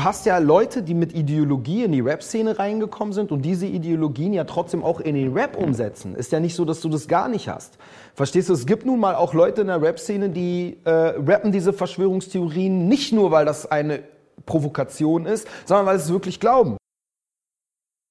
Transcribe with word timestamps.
du 0.00 0.04
hast 0.04 0.24
ja 0.24 0.38
Leute, 0.38 0.82
die 0.82 0.94
mit 0.94 1.12
Ideologie 1.12 1.84
in 1.84 1.92
die 1.92 2.00
Rap-Szene 2.00 2.58
reingekommen 2.58 3.12
sind 3.12 3.32
und 3.32 3.42
diese 3.42 3.66
Ideologien 3.66 4.32
ja 4.32 4.44
trotzdem 4.44 4.82
auch 4.82 4.98
in 4.98 5.14
den 5.14 5.34
Rap 5.34 5.58
umsetzen. 5.58 6.14
Ist 6.14 6.32
ja 6.32 6.40
nicht 6.40 6.54
so, 6.54 6.64
dass 6.64 6.80
du 6.80 6.88
das 6.88 7.06
gar 7.06 7.28
nicht 7.28 7.48
hast. 7.48 7.76
Verstehst 8.14 8.48
du? 8.48 8.54
Es 8.54 8.64
gibt 8.64 8.86
nun 8.86 8.98
mal 8.98 9.14
auch 9.14 9.34
Leute 9.34 9.60
in 9.60 9.66
der 9.66 9.82
Rap-Szene, 9.82 10.30
die 10.30 10.78
äh, 10.84 10.90
rappen 10.90 11.52
diese 11.52 11.74
Verschwörungstheorien 11.74 12.88
nicht 12.88 13.12
nur, 13.12 13.30
weil 13.30 13.44
das 13.44 13.70
eine 13.70 14.02
Provokation 14.46 15.26
ist, 15.26 15.46
sondern 15.66 15.84
weil 15.84 15.98
sie 15.98 16.06
es 16.06 16.12
wirklich 16.12 16.40
glauben. 16.40 16.78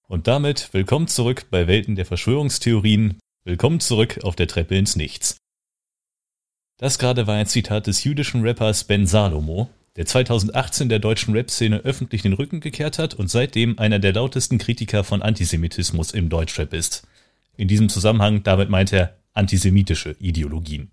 Und 0.08 0.28
damit 0.28 0.72
willkommen 0.74 1.08
zurück 1.08 1.48
bei 1.50 1.66
Welten 1.66 1.96
der 1.96 2.06
Verschwörungstheorien. 2.06 3.18
Willkommen 3.46 3.80
zurück 3.80 4.20
auf 4.24 4.36
der 4.36 4.48
Treppe 4.48 4.76
ins 4.76 4.96
Nichts. 4.96 5.38
Das 6.78 7.00
gerade 7.00 7.26
war 7.26 7.36
ein 7.36 7.48
Zitat 7.48 7.88
des 7.88 8.04
jüdischen 8.04 8.46
Rappers 8.46 8.84
Ben 8.84 9.08
Salomo, 9.08 9.70
der 10.00 10.06
2018 10.06 10.88
der 10.88 11.00
deutschen 11.00 11.34
Rap-Szene 11.34 11.82
öffentlich 11.84 12.22
den 12.22 12.32
Rücken 12.32 12.62
gekehrt 12.62 13.00
hat 13.00 13.16
und 13.16 13.30
seitdem 13.30 13.78
einer 13.80 14.00
der 14.00 14.14
lautesten 14.14 14.58
Kritiker 14.58 15.04
von 15.04 15.22
Antisemitismus 15.22 16.12
im 16.12 16.30
Deutschrap 16.30 16.72
ist. 16.74 17.06
In 17.58 17.68
diesem 17.68 17.90
Zusammenhang 17.90 18.42
damit 18.44 18.70
meint 18.70 18.94
er 18.94 19.18
antisemitische 19.34 20.16
Ideologien. 20.22 20.90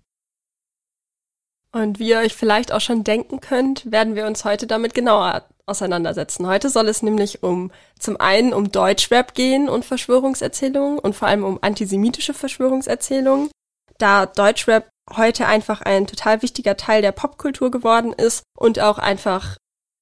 Und 1.71 1.99
wie 1.99 2.09
ihr 2.09 2.17
euch 2.17 2.33
vielleicht 2.33 2.73
auch 2.73 2.81
schon 2.81 3.05
denken 3.05 3.39
könnt, 3.39 3.89
werden 3.89 4.15
wir 4.15 4.27
uns 4.27 4.43
heute 4.43 4.67
damit 4.67 4.93
genauer 4.93 5.45
auseinandersetzen. 5.65 6.45
Heute 6.45 6.69
soll 6.69 6.89
es 6.89 7.01
nämlich 7.01 7.43
um 7.43 7.71
zum 7.97 8.19
einen 8.19 8.51
um 8.51 8.73
Deutschrap 8.73 9.33
gehen 9.33 9.69
und 9.69 9.85
Verschwörungserzählungen 9.85 10.99
und 10.99 11.15
vor 11.15 11.29
allem 11.29 11.45
um 11.45 11.59
antisemitische 11.61 12.33
Verschwörungserzählungen, 12.33 13.51
da 13.99 14.25
Deutschrap 14.25 14.89
heute 15.15 15.47
einfach 15.47 15.81
ein 15.81 16.07
total 16.07 16.41
wichtiger 16.41 16.77
Teil 16.77 17.01
der 17.01 17.11
Popkultur 17.11 17.71
geworden 17.71 18.13
ist 18.13 18.43
und 18.57 18.79
auch 18.79 18.97
einfach 18.97 19.57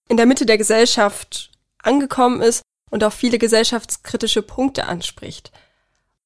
in 0.09 0.17
der 0.17 0.25
Mitte 0.25 0.45
der 0.45 0.57
Gesellschaft 0.57 1.51
angekommen 1.81 2.41
ist 2.41 2.61
und 2.89 3.03
auch 3.03 3.13
viele 3.13 3.37
gesellschaftskritische 3.37 4.41
Punkte 4.41 4.85
anspricht. 4.85 5.51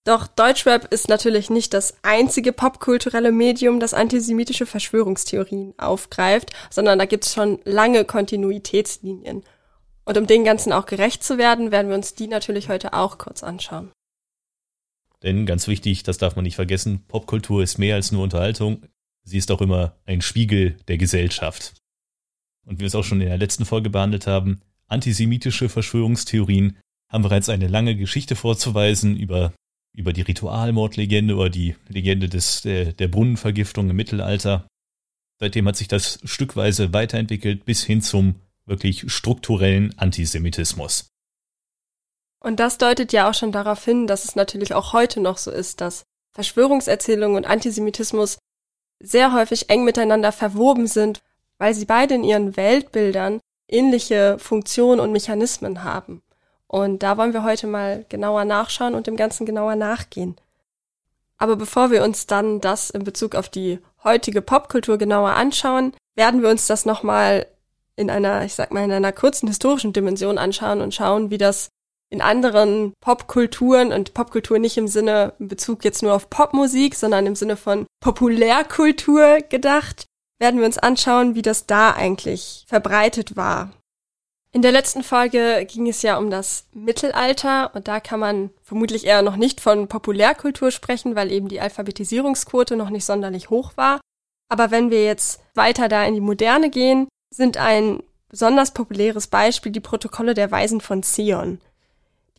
Doch 0.06 0.28
Deutschrap 0.28 0.92
ist 0.92 1.10
natürlich 1.10 1.50
nicht 1.50 1.74
das 1.74 1.94
einzige 2.04 2.54
popkulturelle 2.54 3.32
Medium, 3.32 3.80
das 3.80 3.94
antisemitische 3.94 4.66
Verschwörungstheorien 4.66 5.74
aufgreift, 5.78 6.52
sondern 6.70 7.00
da 7.00 7.06
gibt 7.06 7.26
es 7.26 7.34
schon 7.34 7.60
lange 7.66 8.06
Kontinuitätslinien. 8.06 9.44
Und 10.06 10.18
um 10.18 10.26
den 10.26 10.44
Ganzen 10.44 10.74
auch 10.74 10.86
gerecht 10.86 11.24
zu 11.24 11.38
werden, 11.38 11.72
werden 11.72 11.90
wir 11.90 11.96
uns 11.96 12.16
die 12.16 12.28
natürlich 12.28 12.70
heute 12.70 12.94
auch 12.94 13.18
kurz 13.18 13.44
anschauen. 13.44 13.92
Denn 15.24 15.46
ganz 15.46 15.68
wichtig, 15.68 16.04
das 16.04 16.18
darf 16.18 16.36
man 16.36 16.44
nicht 16.44 16.56
vergessen, 16.56 17.04
Popkultur 17.08 17.62
ist 17.62 17.78
mehr 17.78 17.96
als 17.96 18.12
nur 18.12 18.24
Unterhaltung. 18.24 18.84
Sie 19.24 19.38
ist 19.38 19.52
auch 19.52 19.62
immer 19.62 19.96
ein 20.06 20.22
Spiegel 20.22 20.78
der 20.88 20.98
Gesellschaft. 20.98 21.74
Und 22.66 22.78
wie 22.78 22.82
wir 22.82 22.88
es 22.88 22.96
auch 22.96 23.04
schon 23.04 23.22
in 23.22 23.28
der 23.28 23.38
letzten 23.38 23.66
Folge 23.66 23.90
behandelt 23.90 24.28
haben, 24.28 24.62
antisemitische 24.88 25.70
Verschwörungstheorien 25.70 26.78
haben 27.10 27.24
bereits 27.24 27.50
eine 27.50 27.68
lange 27.68 27.96
Geschichte 27.96 28.36
vorzuweisen 28.36 29.18
über 29.18 29.54
über 29.94 30.14
die 30.14 30.22
Ritualmordlegende, 30.22 31.34
über 31.34 31.50
die 31.50 31.76
Legende 31.88 32.30
des, 32.30 32.62
der, 32.62 32.94
der 32.94 33.08
Brunnenvergiftung 33.08 33.90
im 33.90 33.96
Mittelalter. 33.96 34.68
Seitdem 35.40 35.68
hat 35.68 35.76
sich 35.76 35.88
das 35.88 36.20
stückweise 36.24 36.94
weiterentwickelt 36.94 37.66
bis 37.66 37.84
hin 37.84 38.02
zum 38.02 38.36
wirklich 38.66 39.12
strukturellen 39.12 39.98
Antisemitismus. 39.98 41.09
Und 42.40 42.60
das 42.60 42.78
deutet 42.78 43.12
ja 43.12 43.30
auch 43.30 43.34
schon 43.34 43.52
darauf 43.52 43.84
hin, 43.84 44.08
dass 44.08 44.24
es 44.24 44.36
natürlich 44.36 44.74
auch 44.74 44.94
heute 44.94 45.20
noch 45.20 45.38
so 45.38 45.52
ist, 45.52 45.82
dass 45.82 46.04
Verschwörungserzählungen 46.32 47.38
und 47.38 47.46
Antisemitismus 47.46 48.38
sehr 49.00 49.34
häufig 49.34 49.70
eng 49.70 49.84
miteinander 49.84 50.32
verwoben 50.32 50.88
sind, 50.88 51.22
weil 51.58 51.74
sie 51.74 51.86
beide 51.86 52.16
in 52.16 52.24
ihren 52.24 52.56
Weltbildern 52.56 53.40
ähnliche 53.68 54.38
Funktionen 54.40 55.00
und 55.00 55.12
Mechanismen 55.12 55.84
haben. 55.84 56.22
Und 56.68 57.04
da 57.04 57.18
wollen 57.18 57.34
wir 57.34 57.44
heute 57.44 57.68
mal 57.68 58.06
genauer 58.10 58.46
nachschauen 58.46 58.96
und 58.96 59.08
dem 59.08 59.18
Ganzen 59.18 59.46
genauer 59.46 59.76
nachgehen. 59.76 60.36
Aber 61.38 61.56
bevor 61.56 61.90
wir 61.92 62.04
uns 62.04 62.28
dann 62.28 62.62
das 62.62 62.90
in 62.90 63.04
Bezug 63.04 63.36
auf 63.36 63.50
die 63.50 63.80
heutige 64.04 64.42
Popkultur 64.42 64.98
genauer 64.98 65.32
anschauen, 65.32 65.94
werden 66.16 66.42
wir 66.42 66.50
uns 66.50 66.68
das 66.68 66.86
nochmal 66.86 67.48
in 67.96 68.10
einer, 68.10 68.44
ich 68.44 68.54
sag 68.54 68.72
mal, 68.72 68.84
in 68.84 68.92
einer 68.92 69.12
kurzen 69.12 69.48
historischen 69.48 69.94
Dimension 69.94 70.38
anschauen 70.38 70.82
und 70.82 70.94
schauen, 70.94 71.32
wie 71.32 71.38
das 71.38 71.70
in 72.10 72.22
anderen 72.22 72.94
Popkulturen 73.02 73.92
und 73.92 74.14
Popkultur 74.14 74.60
nicht 74.60 74.78
im 74.78 74.88
Sinne, 74.88 75.34
in 75.40 75.48
Bezug 75.48 75.84
jetzt 75.86 76.02
nur 76.02 76.14
auf 76.14 76.30
Popmusik, 76.30 76.96
sondern 76.96 77.28
im 77.28 77.36
Sinne 77.36 77.56
von 77.56 77.86
Populärkultur 78.02 79.40
gedacht, 79.48 80.06
werden 80.40 80.60
wir 80.60 80.66
uns 80.66 80.78
anschauen, 80.78 81.36
wie 81.36 81.42
das 81.42 81.68
da 81.68 81.92
eigentlich 81.92 82.66
verbreitet 82.68 83.36
war. 83.36 83.72
In 84.52 84.64
der 84.64 84.72
letzten 84.72 85.04
Folge 85.04 85.64
ging 85.70 85.88
es 85.88 86.02
ja 86.02 86.18
um 86.18 86.32
das 86.32 86.66
Mittelalter 86.74 87.76
und 87.76 87.88
da 87.88 88.00
kann 88.00 88.20
man 88.20 88.50
vermutlich 88.64 89.06
eher 89.06 89.22
noch 89.22 89.36
nicht 89.36 89.62
von 89.62 89.88
Populärkultur 89.88 90.72
sprechen, 90.72 91.16
weil 91.16 91.32
eben 91.32 91.50
die 91.50 91.62
Alphabetisierungsquote 91.62 92.76
noch 92.76 92.90
nicht 92.90 93.06
sonderlich 93.06 93.52
hoch 93.52 93.74
war. 93.76 94.02
Aber 94.52 94.72
wenn 94.72 94.90
wir 94.90 95.06
jetzt 95.06 95.42
weiter 95.54 95.88
da 95.88 96.04
in 96.04 96.16
die 96.16 96.22
Moderne 96.22 96.72
gehen, 96.72 97.08
sind 97.32 97.58
ein 97.58 98.02
besonders 98.30 98.74
populäres 98.74 99.28
Beispiel 99.28 99.72
die 99.72 99.80
Protokolle 99.80 100.34
der 100.34 100.50
Weisen 100.50 100.82
von 100.82 101.04
Zion. 101.04 101.62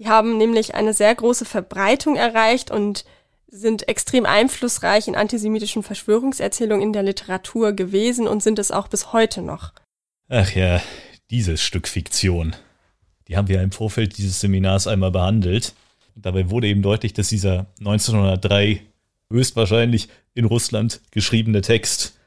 Die 0.00 0.08
haben 0.08 0.38
nämlich 0.38 0.74
eine 0.74 0.94
sehr 0.94 1.14
große 1.14 1.44
Verbreitung 1.44 2.16
erreicht 2.16 2.70
und 2.70 3.04
sind 3.48 3.86
extrem 3.86 4.24
einflussreich 4.24 5.08
in 5.08 5.14
antisemitischen 5.14 5.82
Verschwörungserzählungen 5.82 6.82
in 6.82 6.94
der 6.94 7.02
Literatur 7.02 7.74
gewesen 7.74 8.26
und 8.26 8.42
sind 8.42 8.58
es 8.58 8.70
auch 8.70 8.88
bis 8.88 9.12
heute 9.12 9.42
noch. 9.42 9.74
Ach 10.30 10.54
ja, 10.54 10.80
dieses 11.30 11.60
Stück 11.60 11.86
Fiktion. 11.86 12.56
Die 13.28 13.36
haben 13.36 13.48
wir 13.48 13.60
im 13.60 13.72
Vorfeld 13.72 14.16
dieses 14.16 14.40
Seminars 14.40 14.86
einmal 14.86 15.10
behandelt. 15.10 15.74
Dabei 16.14 16.48
wurde 16.48 16.68
eben 16.68 16.80
deutlich, 16.80 17.12
dass 17.12 17.28
dieser 17.28 17.66
1903 17.80 18.80
höchstwahrscheinlich 19.30 20.08
in 20.32 20.46
Russland 20.46 21.02
geschriebene 21.10 21.60
Text 21.60 22.18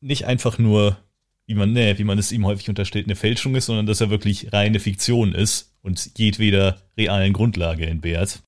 nicht 0.00 0.24
einfach 0.24 0.56
nur, 0.56 0.96
wie 1.44 1.54
man, 1.56 1.74
nee, 1.74 1.98
wie 1.98 2.04
man 2.04 2.18
es 2.18 2.32
ihm 2.32 2.46
häufig 2.46 2.70
unterstellt, 2.70 3.06
eine 3.06 3.16
Fälschung 3.16 3.54
ist, 3.54 3.66
sondern 3.66 3.84
dass 3.84 4.00
er 4.00 4.08
wirklich 4.08 4.54
reine 4.54 4.80
Fiktion 4.80 5.34
ist 5.34 5.75
und 5.86 6.18
jedweder 6.18 6.82
realen 6.98 7.32
Grundlage 7.32 7.86
entbehrt. 7.86 8.42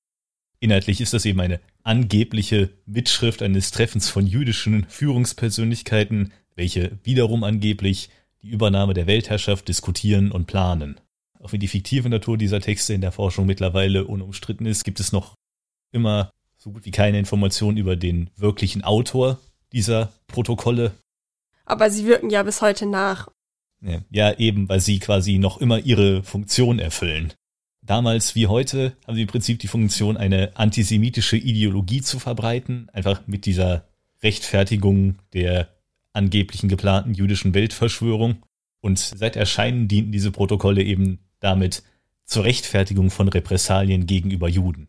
Inhaltlich 0.60 1.00
ist 1.00 1.14
das 1.14 1.24
eben 1.24 1.40
eine 1.40 1.60
angebliche 1.84 2.70
Mitschrift 2.84 3.42
eines 3.42 3.70
Treffens 3.70 4.10
von 4.10 4.26
jüdischen 4.26 4.84
Führungspersönlichkeiten, 4.88 6.32
welche 6.56 6.98
wiederum 7.04 7.44
angeblich 7.44 8.10
die 8.42 8.50
Übernahme 8.50 8.92
der 8.92 9.06
Weltherrschaft 9.06 9.68
diskutieren 9.68 10.32
und 10.32 10.46
planen. 10.46 11.00
Auch 11.38 11.52
wenn 11.52 11.60
die 11.60 11.68
fiktive 11.68 12.08
Natur 12.08 12.36
dieser 12.36 12.60
Texte 12.60 12.92
in 12.92 13.00
der 13.00 13.12
Forschung 13.12 13.46
mittlerweile 13.46 14.04
unumstritten 14.04 14.66
ist, 14.66 14.82
gibt 14.82 14.98
es 14.98 15.12
noch 15.12 15.34
immer 15.92 16.30
so 16.56 16.72
gut 16.72 16.84
wie 16.84 16.90
keine 16.90 17.20
Informationen 17.20 17.76
über 17.76 17.94
den 17.94 18.30
wirklichen 18.36 18.82
Autor 18.82 19.38
dieser 19.72 20.12
Protokolle. 20.26 20.92
Aber 21.64 21.90
sie 21.90 22.04
wirken 22.06 22.30
ja 22.30 22.42
bis 22.42 22.60
heute 22.60 22.86
nach. 22.86 23.28
Ja, 23.80 24.36
eben, 24.38 24.68
weil 24.68 24.80
sie 24.80 24.98
quasi 24.98 25.38
noch 25.38 25.58
immer 25.58 25.78
ihre 25.78 26.22
Funktion 26.22 26.78
erfüllen. 26.78 27.32
Damals 27.82 28.34
wie 28.34 28.48
heute 28.48 28.96
haben 29.06 29.14
sie 29.14 29.22
im 29.22 29.28
Prinzip 29.28 29.60
die 29.60 29.68
Funktion, 29.68 30.16
eine 30.16 30.56
antisemitische 30.56 31.36
Ideologie 31.36 32.02
zu 32.02 32.18
verbreiten, 32.18 32.90
einfach 32.92 33.26
mit 33.26 33.46
dieser 33.46 33.88
Rechtfertigung 34.22 35.16
der 35.32 35.68
angeblichen 36.12 36.68
geplanten 36.68 37.14
jüdischen 37.14 37.54
Weltverschwörung. 37.54 38.42
Und 38.80 38.98
seit 38.98 39.36
Erscheinen 39.36 39.88
dienten 39.88 40.12
diese 40.12 40.32
Protokolle 40.32 40.82
eben 40.82 41.20
damit 41.40 41.82
zur 42.24 42.44
Rechtfertigung 42.44 43.10
von 43.10 43.28
Repressalien 43.28 44.06
gegenüber 44.06 44.48
Juden. 44.48 44.88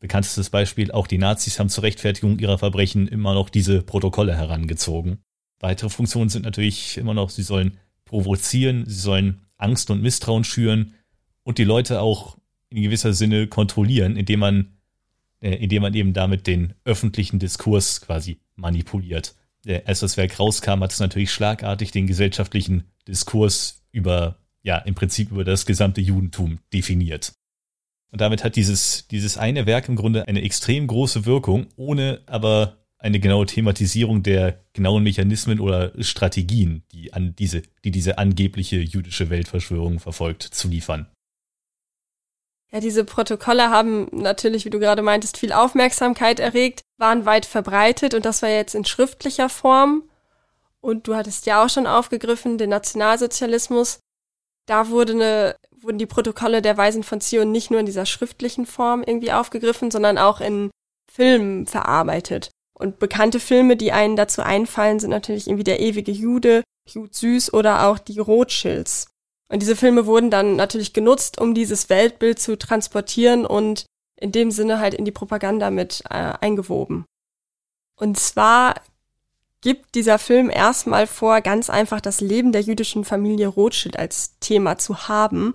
Bekanntestes 0.00 0.50
Beispiel, 0.50 0.90
auch 0.92 1.06
die 1.06 1.18
Nazis 1.18 1.58
haben 1.58 1.68
zur 1.68 1.84
Rechtfertigung 1.84 2.38
ihrer 2.38 2.58
Verbrechen 2.58 3.08
immer 3.08 3.34
noch 3.34 3.50
diese 3.50 3.82
Protokolle 3.82 4.36
herangezogen. 4.36 5.18
Weitere 5.58 5.90
Funktionen 5.90 6.30
sind 6.30 6.44
natürlich 6.44 6.96
immer 6.96 7.14
noch, 7.14 7.30
sie 7.30 7.42
sollen 7.42 7.78
provozieren, 8.10 8.84
sie 8.86 9.00
sollen 9.00 9.40
Angst 9.56 9.90
und 9.90 10.02
Misstrauen 10.02 10.44
schüren 10.44 10.94
und 11.42 11.58
die 11.58 11.64
Leute 11.64 12.00
auch 12.00 12.36
in 12.68 12.82
gewisser 12.82 13.12
Sinne 13.12 13.46
kontrollieren, 13.46 14.16
indem 14.16 14.40
man, 14.40 14.72
äh, 15.40 15.54
indem 15.54 15.82
man 15.82 15.94
eben 15.94 16.12
damit 16.12 16.46
den 16.46 16.74
öffentlichen 16.84 17.38
Diskurs 17.38 18.00
quasi 18.00 18.40
manipuliert 18.56 19.34
als 19.84 20.00
das 20.00 20.16
Werk 20.16 20.38
rauskam, 20.38 20.80
hat 20.82 20.92
es 20.92 21.00
natürlich 21.00 21.30
schlagartig 21.30 21.90
den 21.90 22.06
gesellschaftlichen 22.06 22.84
Diskurs 23.06 23.82
über, 23.92 24.38
ja, 24.62 24.78
im 24.78 24.94
Prinzip 24.94 25.30
über 25.30 25.44
das 25.44 25.66
gesamte 25.66 26.00
Judentum 26.00 26.60
definiert. 26.72 27.32
Und 28.10 28.20
damit 28.20 28.42
hat 28.42 28.56
dieses, 28.56 29.06
dieses 29.08 29.36
eine 29.36 29.66
Werk 29.66 29.88
im 29.88 29.96
Grunde 29.96 30.26
eine 30.26 30.42
extrem 30.42 30.86
große 30.86 31.26
Wirkung, 31.26 31.66
ohne 31.76 32.22
aber 32.26 32.78
eine 33.00 33.18
genaue 33.18 33.46
Thematisierung 33.46 34.22
der 34.22 34.60
genauen 34.74 35.02
Mechanismen 35.02 35.58
oder 35.58 35.92
Strategien, 36.02 36.84
die 36.92 37.12
an 37.12 37.34
diese, 37.34 37.62
die 37.82 37.90
diese 37.90 38.18
angebliche 38.18 38.76
jüdische 38.76 39.30
Weltverschwörung 39.30 40.00
verfolgt, 40.00 40.42
zu 40.42 40.68
liefern. 40.68 41.10
Ja, 42.72 42.78
diese 42.78 43.04
Protokolle 43.04 43.70
haben 43.70 44.08
natürlich, 44.12 44.64
wie 44.64 44.70
du 44.70 44.78
gerade 44.78 45.02
meintest, 45.02 45.38
viel 45.38 45.52
Aufmerksamkeit 45.52 46.38
erregt, 46.38 46.82
waren 46.98 47.24
weit 47.24 47.46
verbreitet 47.46 48.14
und 48.14 48.24
das 48.24 48.42
war 48.42 48.50
jetzt 48.50 48.74
in 48.74 48.84
schriftlicher 48.84 49.48
Form. 49.48 50.04
Und 50.80 51.08
du 51.08 51.16
hattest 51.16 51.46
ja 51.46 51.64
auch 51.64 51.68
schon 51.68 51.86
aufgegriffen, 51.86 52.58
den 52.58 52.70
Nationalsozialismus. 52.70 54.00
da 54.66 54.88
wurde 54.88 55.14
eine, 55.14 55.56
wurden 55.80 55.98
die 55.98 56.06
Protokolle 56.06 56.62
der 56.62 56.76
Weisen 56.76 57.02
von 57.02 57.20
Zion 57.20 57.50
nicht 57.50 57.70
nur 57.70 57.80
in 57.80 57.86
dieser 57.86 58.06
schriftlichen 58.06 58.66
Form 58.66 59.02
irgendwie 59.02 59.32
aufgegriffen, 59.32 59.90
sondern 59.90 60.16
auch 60.16 60.40
in 60.40 60.70
Filmen 61.10 61.66
verarbeitet. 61.66 62.50
Und 62.80 62.98
bekannte 62.98 63.40
Filme, 63.40 63.76
die 63.76 63.92
einen 63.92 64.16
dazu 64.16 64.42
einfallen, 64.42 65.00
sind 65.00 65.10
natürlich 65.10 65.46
irgendwie 65.46 65.64
Der 65.64 65.80
ewige 65.80 66.12
Jude, 66.12 66.64
Jude 66.88 67.10
Süß 67.12 67.52
oder 67.52 67.86
auch 67.86 67.98
die 67.98 68.18
Rothschilds. 68.18 69.08
Und 69.52 69.60
diese 69.60 69.76
Filme 69.76 70.06
wurden 70.06 70.30
dann 70.30 70.56
natürlich 70.56 70.92
genutzt, 70.92 71.40
um 71.40 71.54
dieses 71.54 71.90
Weltbild 71.90 72.38
zu 72.38 72.56
transportieren 72.56 73.44
und 73.44 73.84
in 74.16 74.32
dem 74.32 74.50
Sinne 74.50 74.78
halt 74.78 74.94
in 74.94 75.04
die 75.04 75.10
Propaganda 75.10 75.70
mit 75.70 76.02
äh, 76.08 76.32
eingewoben. 76.40 77.04
Und 77.96 78.18
zwar 78.18 78.76
gibt 79.60 79.94
dieser 79.94 80.18
Film 80.18 80.48
erstmal 80.48 81.06
vor, 81.06 81.42
ganz 81.42 81.68
einfach 81.68 82.00
das 82.00 82.22
Leben 82.22 82.52
der 82.52 82.62
jüdischen 82.62 83.04
Familie 83.04 83.48
Rothschild 83.48 83.98
als 83.98 84.38
Thema 84.40 84.78
zu 84.78 85.08
haben. 85.08 85.52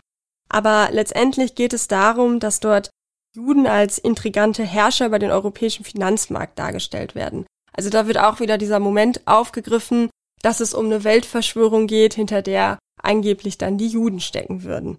Aber 0.48 0.89
letztendlich 0.92 1.56
geht 1.56 1.74
es 1.74 1.88
darum, 1.88 2.39
dass 2.39 2.60
dort 2.60 2.92
Juden 3.35 3.67
als 3.67 3.97
intrigante 3.97 4.63
Herrscher 4.63 5.07
über 5.07 5.19
den 5.19 5.31
europäischen 5.31 5.83
Finanzmarkt 5.83 6.57
dargestellt 6.57 7.15
werden. 7.15 7.45
Also 7.73 7.89
da 7.89 8.07
wird 8.07 8.17
auch 8.17 8.39
wieder 8.39 8.57
dieser 8.57 8.79
Moment 8.79 9.21
aufgegriffen, 9.25 10.09
dass 10.41 10.61
es 10.61 10.73
um 10.73 10.85
eine 10.85 11.03
Weltverschwörung 11.03 11.87
geht, 11.87 12.13
hinter 12.13 12.41
der 12.41 12.79
angeblich 13.01 13.57
dann 13.57 13.77
die 13.77 13.87
Juden 13.87 14.21
stecken 14.21 14.63
würden. 14.63 14.97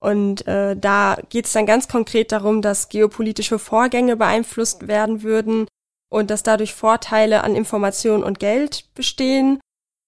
Und 0.00 0.46
äh, 0.46 0.76
da 0.76 1.18
geht 1.28 1.46
es 1.46 1.52
dann 1.52 1.66
ganz 1.66 1.88
konkret 1.88 2.30
darum, 2.30 2.62
dass 2.62 2.88
geopolitische 2.88 3.58
Vorgänge 3.58 4.16
beeinflusst 4.16 4.86
werden 4.86 5.22
würden 5.24 5.66
und 6.08 6.30
dass 6.30 6.44
dadurch 6.44 6.74
Vorteile 6.74 7.42
an 7.42 7.56
Information 7.56 8.22
und 8.22 8.38
Geld 8.38 8.84
bestehen 8.94 9.58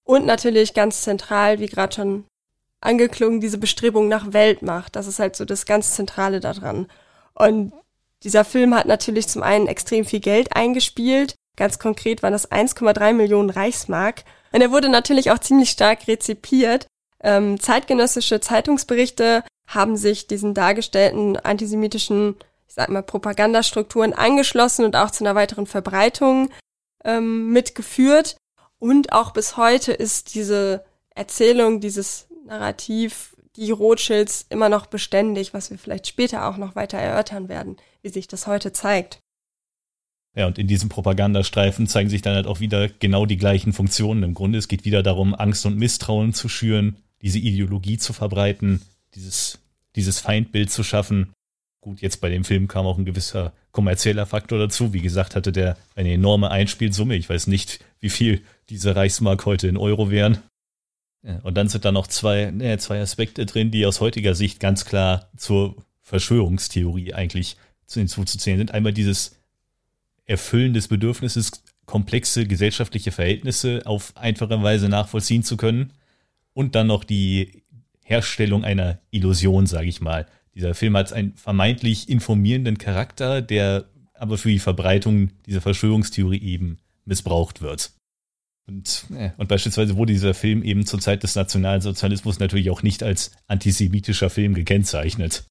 und 0.05 0.25
natürlich 0.25 0.73
ganz 0.73 1.01
zentral, 1.01 1.59
wie 1.59 1.65
gerade 1.65 1.93
schon 1.93 2.25
angeklungen, 2.79 3.41
diese 3.41 3.57
Bestrebung 3.57 4.07
nach 4.07 4.31
Weltmacht. 4.31 4.95
Das 4.95 5.07
ist 5.07 5.19
halt 5.19 5.35
so 5.35 5.43
das 5.43 5.65
ganz 5.65 5.95
Zentrale 5.95 6.39
daran. 6.39 6.87
Und 7.41 7.73
dieser 8.23 8.45
Film 8.45 8.75
hat 8.75 8.85
natürlich 8.85 9.27
zum 9.27 9.41
einen 9.41 9.65
extrem 9.65 10.05
viel 10.05 10.19
Geld 10.19 10.55
eingespielt. 10.55 11.33
Ganz 11.57 11.79
konkret 11.79 12.21
waren 12.21 12.33
das 12.33 12.51
1,3 12.51 13.13
Millionen 13.13 13.49
Reichsmark. 13.49 14.23
Und 14.51 14.61
er 14.61 14.71
wurde 14.71 14.89
natürlich 14.89 15.31
auch 15.31 15.39
ziemlich 15.39 15.71
stark 15.71 16.07
rezipiert. 16.07 16.85
Ähm, 17.23 17.59
zeitgenössische 17.59 18.41
Zeitungsberichte 18.41 19.43
haben 19.67 19.97
sich 19.97 20.27
diesen 20.27 20.53
dargestellten 20.53 21.35
antisemitischen, 21.37 22.35
ich 22.67 22.75
sag 22.75 22.89
mal, 22.89 23.01
Propagandastrukturen 23.01 24.13
angeschlossen 24.13 24.85
und 24.85 24.95
auch 24.95 25.09
zu 25.09 25.23
einer 25.23 25.33
weiteren 25.33 25.65
Verbreitung 25.65 26.51
ähm, 27.03 27.49
mitgeführt. 27.49 28.37
Und 28.77 29.13
auch 29.13 29.31
bis 29.31 29.57
heute 29.57 29.93
ist 29.93 30.35
diese 30.35 30.85
Erzählung, 31.15 31.79
dieses 31.79 32.27
Narrativ 32.45 33.30
die 33.57 33.71
Rothschilds 33.71 34.45
immer 34.49 34.69
noch 34.69 34.85
beständig, 34.85 35.53
was 35.53 35.71
wir 35.71 35.77
vielleicht 35.77 36.07
später 36.07 36.47
auch 36.47 36.57
noch 36.57 36.75
weiter 36.75 36.97
erörtern 36.97 37.49
werden, 37.49 37.77
wie 38.01 38.09
sich 38.09 38.27
das 38.27 38.47
heute 38.47 38.71
zeigt. 38.71 39.19
Ja, 40.33 40.47
und 40.47 40.57
in 40.57 40.67
diesem 40.67 40.87
Propagandastreifen 40.87 41.87
zeigen 41.87 42.09
sich 42.09 42.21
dann 42.21 42.35
halt 42.35 42.47
auch 42.47 42.61
wieder 42.61 42.87
genau 42.87 43.25
die 43.25 43.37
gleichen 43.37 43.73
Funktionen. 43.73 44.23
Im 44.23 44.33
Grunde, 44.33 44.57
es 44.59 44.69
geht 44.69 44.85
wieder 44.85 45.03
darum, 45.03 45.35
Angst 45.35 45.65
und 45.65 45.77
Misstrauen 45.77 46.33
zu 46.33 46.47
schüren, 46.47 46.95
diese 47.21 47.39
Ideologie 47.39 47.97
zu 47.97 48.13
verbreiten, 48.13 48.81
dieses, 49.13 49.59
dieses 49.95 50.19
Feindbild 50.19 50.71
zu 50.71 50.83
schaffen. 50.83 51.33
Gut, 51.81 51.99
jetzt 51.99 52.21
bei 52.21 52.29
dem 52.29 52.45
Film 52.45 52.69
kam 52.69 52.85
auch 52.85 52.97
ein 52.97 53.05
gewisser 53.05 53.51
kommerzieller 53.71 54.25
Faktor 54.25 54.59
dazu. 54.59 54.93
Wie 54.93 55.01
gesagt, 55.01 55.35
hatte 55.35 55.51
der 55.51 55.77
eine 55.95 56.13
enorme 56.13 56.49
Einspielsumme. 56.49 57.15
Ich 57.15 57.29
weiß 57.29 57.47
nicht, 57.47 57.83
wie 57.99 58.09
viel 58.09 58.41
diese 58.69 58.95
Reichsmark 58.95 59.45
heute 59.45 59.67
in 59.67 59.77
Euro 59.77 60.11
wären. 60.11 60.37
Und 61.43 61.55
dann 61.55 61.67
sind 61.67 61.85
da 61.85 61.91
noch 61.91 62.07
zwei, 62.07 62.49
ne, 62.51 62.77
zwei 62.79 62.99
Aspekte 62.99 63.45
drin, 63.45 63.69
die 63.71 63.85
aus 63.85 64.01
heutiger 64.01 64.33
Sicht 64.33 64.59
ganz 64.59 64.85
klar 64.85 65.29
zur 65.37 65.75
Verschwörungstheorie 66.01 67.13
eigentlich 67.13 67.57
hinzuzuzählen 67.91 68.57
sind. 68.57 68.73
Einmal 68.73 68.93
dieses 68.93 69.39
Erfüllen 70.25 70.73
des 70.73 70.87
Bedürfnisses, 70.87 71.63
komplexe 71.85 72.47
gesellschaftliche 72.47 73.11
Verhältnisse 73.11 73.81
auf 73.85 74.15
einfache 74.15 74.63
Weise 74.63 74.89
nachvollziehen 74.89 75.43
zu 75.43 75.57
können. 75.57 75.93
Und 76.53 76.75
dann 76.75 76.87
noch 76.87 77.03
die 77.03 77.63
Herstellung 78.03 78.63
einer 78.63 78.99
Illusion, 79.11 79.67
sage 79.67 79.87
ich 79.87 80.01
mal. 80.01 80.25
Dieser 80.55 80.73
Film 80.73 80.97
hat 80.97 81.13
einen 81.13 81.33
vermeintlich 81.35 82.09
informierenden 82.09 82.77
Charakter, 82.77 83.41
der 83.41 83.85
aber 84.13 84.37
für 84.37 84.49
die 84.49 84.59
Verbreitung 84.59 85.31
dieser 85.45 85.61
Verschwörungstheorie 85.61 86.41
eben 86.41 86.77
missbraucht 87.05 87.61
wird. 87.61 87.91
Und, 88.67 89.05
äh, 89.15 89.31
und 89.37 89.47
beispielsweise 89.47 89.97
wurde 89.97 90.13
dieser 90.13 90.33
Film 90.33 90.63
eben 90.63 90.85
zur 90.85 90.99
Zeit 90.99 91.23
des 91.23 91.35
Nationalsozialismus 91.35 92.39
natürlich 92.39 92.69
auch 92.69 92.83
nicht 92.83 93.03
als 93.03 93.31
antisemitischer 93.47 94.29
Film 94.29 94.53
gekennzeichnet. 94.53 95.45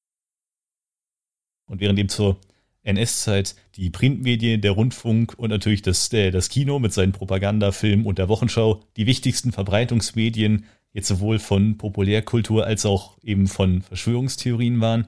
Und 1.67 1.81
während 1.81 1.99
eben 1.99 2.09
zur 2.09 2.39
NS-Zeit 2.83 3.55
die 3.75 3.89
Printmedien, 3.89 4.61
der 4.61 4.71
Rundfunk 4.71 5.35
und 5.37 5.49
natürlich 5.49 5.81
das, 5.81 6.09
der, 6.09 6.31
das 6.31 6.49
Kino 6.49 6.79
mit 6.79 6.93
seinen 6.93 7.11
Propagandafilmen 7.11 8.05
und 8.05 8.17
der 8.17 8.29
Wochenschau 8.29 8.81
die 8.97 9.05
wichtigsten 9.05 9.51
Verbreitungsmedien 9.51 10.65
jetzt 10.93 11.07
sowohl 11.07 11.39
von 11.39 11.77
Populärkultur 11.77 12.65
als 12.65 12.85
auch 12.85 13.17
eben 13.23 13.47
von 13.47 13.81
Verschwörungstheorien 13.81 14.81
waren, 14.81 15.07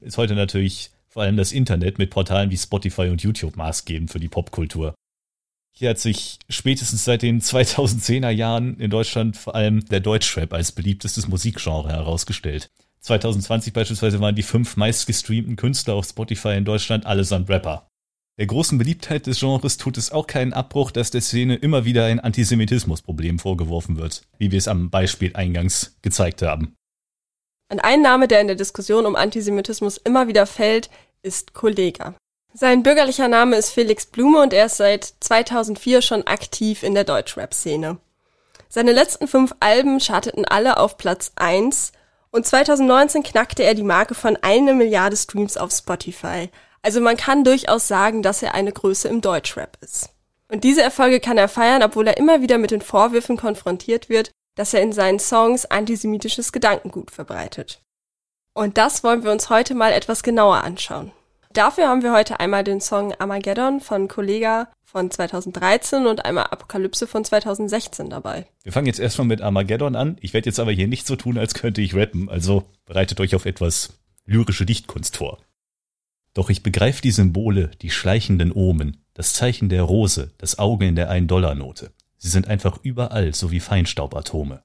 ist 0.00 0.18
heute 0.18 0.34
natürlich 0.34 0.90
vor 1.06 1.22
allem 1.22 1.36
das 1.36 1.52
Internet 1.52 1.98
mit 1.98 2.10
Portalen 2.10 2.50
wie 2.50 2.56
Spotify 2.56 3.08
und 3.08 3.22
YouTube 3.22 3.56
maßgebend 3.56 4.10
für 4.10 4.18
die 4.18 4.28
Popkultur. 4.28 4.94
Hier 5.76 5.90
hat 5.90 5.98
sich 5.98 6.38
spätestens 6.48 7.04
seit 7.04 7.22
den 7.22 7.40
2010er 7.40 8.30
Jahren 8.30 8.78
in 8.78 8.90
Deutschland 8.90 9.36
vor 9.36 9.56
allem 9.56 9.84
der 9.86 9.98
Deutschrap 9.98 10.52
als 10.52 10.70
beliebtestes 10.70 11.26
Musikgenre 11.26 11.88
herausgestellt. 11.88 12.70
2020 13.00 13.72
beispielsweise 13.72 14.20
waren 14.20 14.36
die 14.36 14.44
fünf 14.44 14.76
meistgestreamten 14.76 15.56
Künstler 15.56 15.94
auf 15.94 16.06
Spotify 16.06 16.56
in 16.56 16.64
Deutschland 16.64 17.06
allesamt 17.06 17.50
Rapper. 17.50 17.88
Der 18.38 18.46
großen 18.46 18.78
Beliebtheit 18.78 19.26
des 19.26 19.40
Genres 19.40 19.76
tut 19.76 19.98
es 19.98 20.10
auch 20.10 20.26
keinen 20.26 20.52
Abbruch, 20.52 20.90
dass 20.90 21.10
der 21.10 21.20
Szene 21.20 21.56
immer 21.56 21.84
wieder 21.84 22.06
ein 22.06 22.20
Antisemitismusproblem 22.20 23.38
vorgeworfen 23.38 23.96
wird, 23.96 24.22
wie 24.38 24.52
wir 24.52 24.58
es 24.58 24.68
am 24.68 24.90
Beispiel 24.90 25.34
eingangs 25.34 25.96
gezeigt 26.02 26.42
haben. 26.42 26.74
Ein 27.68 27.80
Einnahme, 27.80 28.28
der 28.28 28.40
in 28.40 28.46
der 28.46 28.56
Diskussion 28.56 29.06
um 29.06 29.16
Antisemitismus 29.16 29.98
immer 29.98 30.28
wieder 30.28 30.46
fällt, 30.46 30.88
ist 31.22 31.52
Kollega. 31.52 32.14
Sein 32.56 32.84
bürgerlicher 32.84 33.26
Name 33.26 33.56
ist 33.56 33.70
Felix 33.70 34.06
Blume 34.06 34.40
und 34.40 34.52
er 34.52 34.66
ist 34.66 34.76
seit 34.76 35.14
2004 35.18 36.02
schon 36.02 36.24
aktiv 36.24 36.84
in 36.84 36.94
der 36.94 37.02
Deutschrap-Szene. 37.02 37.98
Seine 38.68 38.92
letzten 38.92 39.26
fünf 39.26 39.56
Alben 39.58 39.98
charteten 39.98 40.44
alle 40.44 40.76
auf 40.76 40.96
Platz 40.96 41.32
1 41.34 41.90
und 42.30 42.46
2019 42.46 43.24
knackte 43.24 43.64
er 43.64 43.74
die 43.74 43.82
Marke 43.82 44.14
von 44.14 44.38
eine 44.40 44.72
Milliarde 44.72 45.16
Streams 45.16 45.56
auf 45.56 45.72
Spotify. 45.72 46.48
Also 46.80 47.00
man 47.00 47.16
kann 47.16 47.42
durchaus 47.42 47.88
sagen, 47.88 48.22
dass 48.22 48.40
er 48.40 48.54
eine 48.54 48.70
Größe 48.70 49.08
im 49.08 49.20
Deutschrap 49.20 49.76
ist. 49.80 50.10
Und 50.48 50.62
diese 50.62 50.82
Erfolge 50.82 51.18
kann 51.18 51.38
er 51.38 51.48
feiern, 51.48 51.82
obwohl 51.82 52.06
er 52.06 52.18
immer 52.18 52.40
wieder 52.40 52.58
mit 52.58 52.70
den 52.70 52.82
Vorwürfen 52.82 53.36
konfrontiert 53.36 54.08
wird, 54.08 54.30
dass 54.54 54.74
er 54.74 54.80
in 54.80 54.92
seinen 54.92 55.18
Songs 55.18 55.66
antisemitisches 55.66 56.52
Gedankengut 56.52 57.10
verbreitet. 57.10 57.80
Und 58.52 58.78
das 58.78 59.02
wollen 59.02 59.24
wir 59.24 59.32
uns 59.32 59.50
heute 59.50 59.74
mal 59.74 59.92
etwas 59.92 60.22
genauer 60.22 60.62
anschauen. 60.62 61.10
Dafür 61.54 61.86
haben 61.86 62.02
wir 62.02 62.12
heute 62.12 62.40
einmal 62.40 62.64
den 62.64 62.80
Song 62.80 63.12
Armageddon 63.12 63.78
von 63.78 64.08
Kollega 64.08 64.66
von 64.82 65.08
2013 65.08 66.04
und 66.04 66.24
einmal 66.24 66.46
Apokalypse 66.46 67.06
von 67.06 67.24
2016 67.24 68.10
dabei. 68.10 68.48
Wir 68.64 68.72
fangen 68.72 68.88
jetzt 68.88 68.98
erstmal 68.98 69.28
mit 69.28 69.40
Armageddon 69.40 69.94
an. 69.94 70.16
Ich 70.20 70.34
werde 70.34 70.48
jetzt 70.48 70.58
aber 70.58 70.72
hier 70.72 70.88
nicht 70.88 71.06
so 71.06 71.14
tun, 71.14 71.38
als 71.38 71.54
könnte 71.54 71.80
ich 71.80 71.94
rappen, 71.94 72.28
also 72.28 72.64
bereitet 72.86 73.20
euch 73.20 73.36
auf 73.36 73.46
etwas 73.46 74.00
lyrische 74.26 74.66
Dichtkunst 74.66 75.16
vor. 75.16 75.38
Doch 76.32 76.50
ich 76.50 76.64
begreife 76.64 77.02
die 77.02 77.12
Symbole, 77.12 77.70
die 77.82 77.90
schleichenden 77.90 78.50
Omen, 78.50 78.96
das 79.14 79.32
Zeichen 79.32 79.68
der 79.68 79.82
Rose, 79.84 80.32
das 80.38 80.58
Auge 80.58 80.88
in 80.88 80.96
der 80.96 81.08
Ein-Dollar-Note. 81.08 81.92
Sie 82.16 82.28
sind 82.30 82.48
einfach 82.48 82.80
überall, 82.82 83.32
so 83.32 83.52
wie 83.52 83.60
Feinstaubatome. 83.60 84.64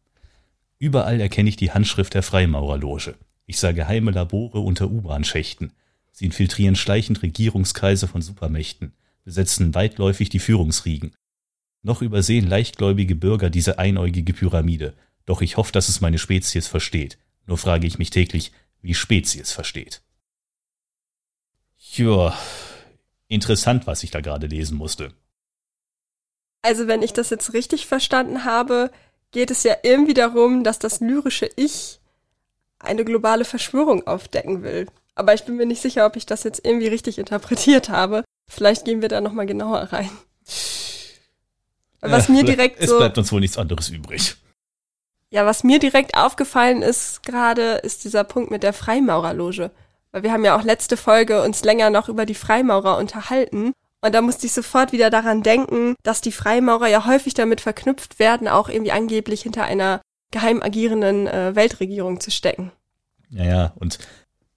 Überall 0.79 1.21
erkenne 1.21 1.49
ich 1.49 1.55
die 1.55 1.69
Handschrift 1.69 2.15
der 2.15 2.23
Freimaurerloge. 2.23 3.13
Ich 3.45 3.59
sah 3.59 3.73
geheime 3.73 4.09
Labore 4.09 4.61
unter 4.61 4.89
U-Bahn-Schächten. 4.89 5.71
Sie 6.19 6.25
infiltrieren 6.25 6.75
schleichend 6.75 7.23
Regierungskreise 7.23 8.05
von 8.05 8.21
Supermächten, 8.21 8.91
besetzen 9.23 9.73
weitläufig 9.73 10.27
die 10.27 10.39
Führungsriegen. 10.39 11.15
Noch 11.81 12.01
übersehen 12.01 12.45
leichtgläubige 12.45 13.15
Bürger 13.15 13.49
diese 13.49 13.79
einäugige 13.79 14.33
Pyramide, 14.33 14.95
doch 15.25 15.41
ich 15.41 15.55
hoffe, 15.55 15.71
dass 15.71 15.87
es 15.87 16.01
meine 16.01 16.17
Spezies 16.17 16.67
versteht. 16.67 17.17
Nur 17.45 17.57
frage 17.57 17.87
ich 17.87 17.99
mich 17.99 18.09
täglich, 18.09 18.51
wie 18.81 18.95
Spezies 18.95 19.53
versteht. 19.53 20.01
Joa, 21.77 22.37
interessant, 23.29 23.87
was 23.87 24.03
ich 24.03 24.11
da 24.11 24.19
gerade 24.19 24.47
lesen 24.47 24.77
musste. 24.77 25.13
Also 26.63 26.87
wenn 26.87 27.01
ich 27.01 27.13
das 27.13 27.29
jetzt 27.29 27.53
richtig 27.53 27.85
verstanden 27.85 28.43
habe, 28.43 28.91
geht 29.31 29.51
es 29.51 29.63
ja 29.63 29.77
irgendwie 29.83 30.15
darum, 30.15 30.65
dass 30.65 30.79
das 30.79 30.99
lyrische 30.99 31.49
Ich 31.55 32.01
eine 32.77 33.05
globale 33.05 33.45
Verschwörung 33.45 34.05
aufdecken 34.05 34.63
will. 34.63 34.87
Aber 35.15 35.33
ich 35.33 35.43
bin 35.43 35.57
mir 35.57 35.65
nicht 35.65 35.81
sicher, 35.81 36.05
ob 36.05 36.15
ich 36.15 36.25
das 36.25 36.43
jetzt 36.43 36.65
irgendwie 36.65 36.87
richtig 36.87 37.19
interpretiert 37.19 37.89
habe. 37.89 38.23
Vielleicht 38.47 38.85
gehen 38.85 39.01
wir 39.01 39.09
da 39.09 39.21
nochmal 39.21 39.45
genauer 39.45 39.89
rein. 39.91 40.09
Was 42.01 42.29
mir 42.29 42.43
direkt 42.45 42.79
es 42.79 42.89
so. 42.89 42.95
Es 42.95 42.99
bleibt 42.99 43.17
uns 43.17 43.31
wohl 43.31 43.41
nichts 43.41 43.57
anderes 43.57 43.89
übrig. 43.89 44.35
Ja, 45.31 45.45
was 45.45 45.63
mir 45.63 45.77
direkt 45.77 46.17
aufgefallen 46.17 46.81
ist 46.81 47.21
gerade, 47.23 47.75
ist 47.75 48.03
dieser 48.03 48.23
Punkt 48.23 48.49
mit 48.49 48.63
der 48.63 48.73
Freimaurerloge. 48.73 49.71
Weil 50.11 50.23
wir 50.23 50.31
haben 50.31 50.43
ja 50.43 50.57
auch 50.57 50.63
letzte 50.63 50.97
Folge 50.97 51.43
uns 51.43 51.63
länger 51.63 51.91
noch 51.91 52.09
über 52.09 52.25
die 52.25 52.35
Freimaurer 52.35 52.97
unterhalten. 52.97 53.73
Und 54.01 54.15
da 54.15 54.21
musste 54.21 54.47
ich 54.47 54.53
sofort 54.53 54.91
wieder 54.91 55.09
daran 55.09 55.43
denken, 55.43 55.95
dass 56.03 56.21
die 56.21 56.31
Freimaurer 56.31 56.87
ja 56.87 57.05
häufig 57.05 57.33
damit 57.33 57.61
verknüpft 57.61 58.17
werden, 58.17 58.47
auch 58.47 58.69
irgendwie 58.69 58.91
angeblich 58.91 59.41
hinter 59.41 59.65
einer 59.65 60.01
geheim 60.31 60.63
agierenden 60.63 61.27
äh, 61.27 61.55
Weltregierung 61.55 62.19
zu 62.19 62.31
stecken. 62.31 62.71
Ja, 63.29 63.43
ja, 63.43 63.73
und 63.75 63.99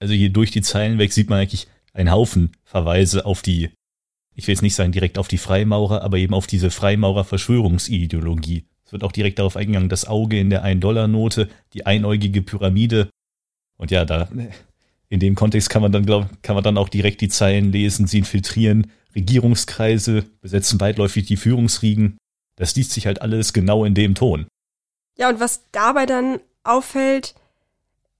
also 0.03 0.13
hier 0.13 0.29
durch 0.29 0.51
die 0.51 0.61
Zeilen 0.61 0.99
weg 0.99 1.13
sieht 1.13 1.29
man 1.29 1.39
eigentlich 1.39 1.67
einen 1.93 2.11
Haufen 2.11 2.51
Verweise 2.65 3.25
auf 3.25 3.41
die, 3.41 3.69
ich 4.35 4.45
will 4.45 4.53
jetzt 4.53 4.61
nicht 4.61 4.75
sagen 4.75 4.91
direkt 4.91 5.17
auf 5.17 5.29
die 5.29 5.37
Freimaurer, 5.37 6.01
aber 6.01 6.17
eben 6.17 6.33
auf 6.33 6.45
diese 6.45 6.71
Freimaurer-Verschwörungsideologie. 6.71 8.65
Es 8.85 8.91
wird 8.91 9.05
auch 9.05 9.13
direkt 9.13 9.39
darauf 9.39 9.55
eingegangen, 9.55 9.87
das 9.87 10.05
Auge 10.05 10.37
in 10.37 10.49
der 10.49 10.65
1-Dollar-Note, 10.65 11.47
die 11.71 11.85
einäugige 11.85 12.41
Pyramide. 12.41 13.07
Und 13.77 13.91
ja, 13.91 14.03
da, 14.03 14.27
in 15.07 15.21
dem 15.21 15.35
Kontext 15.35 15.69
kann 15.69 15.81
man 15.81 15.93
dann, 15.93 16.05
glaub, 16.05 16.27
kann 16.41 16.55
man 16.55 16.65
dann 16.65 16.77
auch 16.77 16.89
direkt 16.89 17.21
die 17.21 17.29
Zeilen 17.29 17.71
lesen, 17.71 18.05
sie 18.05 18.17
infiltrieren 18.17 18.91
Regierungskreise, 19.15 20.25
besetzen 20.41 20.81
weitläufig 20.81 21.27
die 21.27 21.37
Führungsriegen. 21.37 22.17
Das 22.57 22.75
liest 22.75 22.91
sich 22.91 23.05
halt 23.05 23.21
alles 23.21 23.53
genau 23.53 23.85
in 23.85 23.93
dem 23.93 24.15
Ton. 24.15 24.47
Ja, 25.17 25.29
und 25.29 25.39
was 25.39 25.63
dabei 25.71 26.05
dann 26.05 26.41
auffällt, 26.65 27.35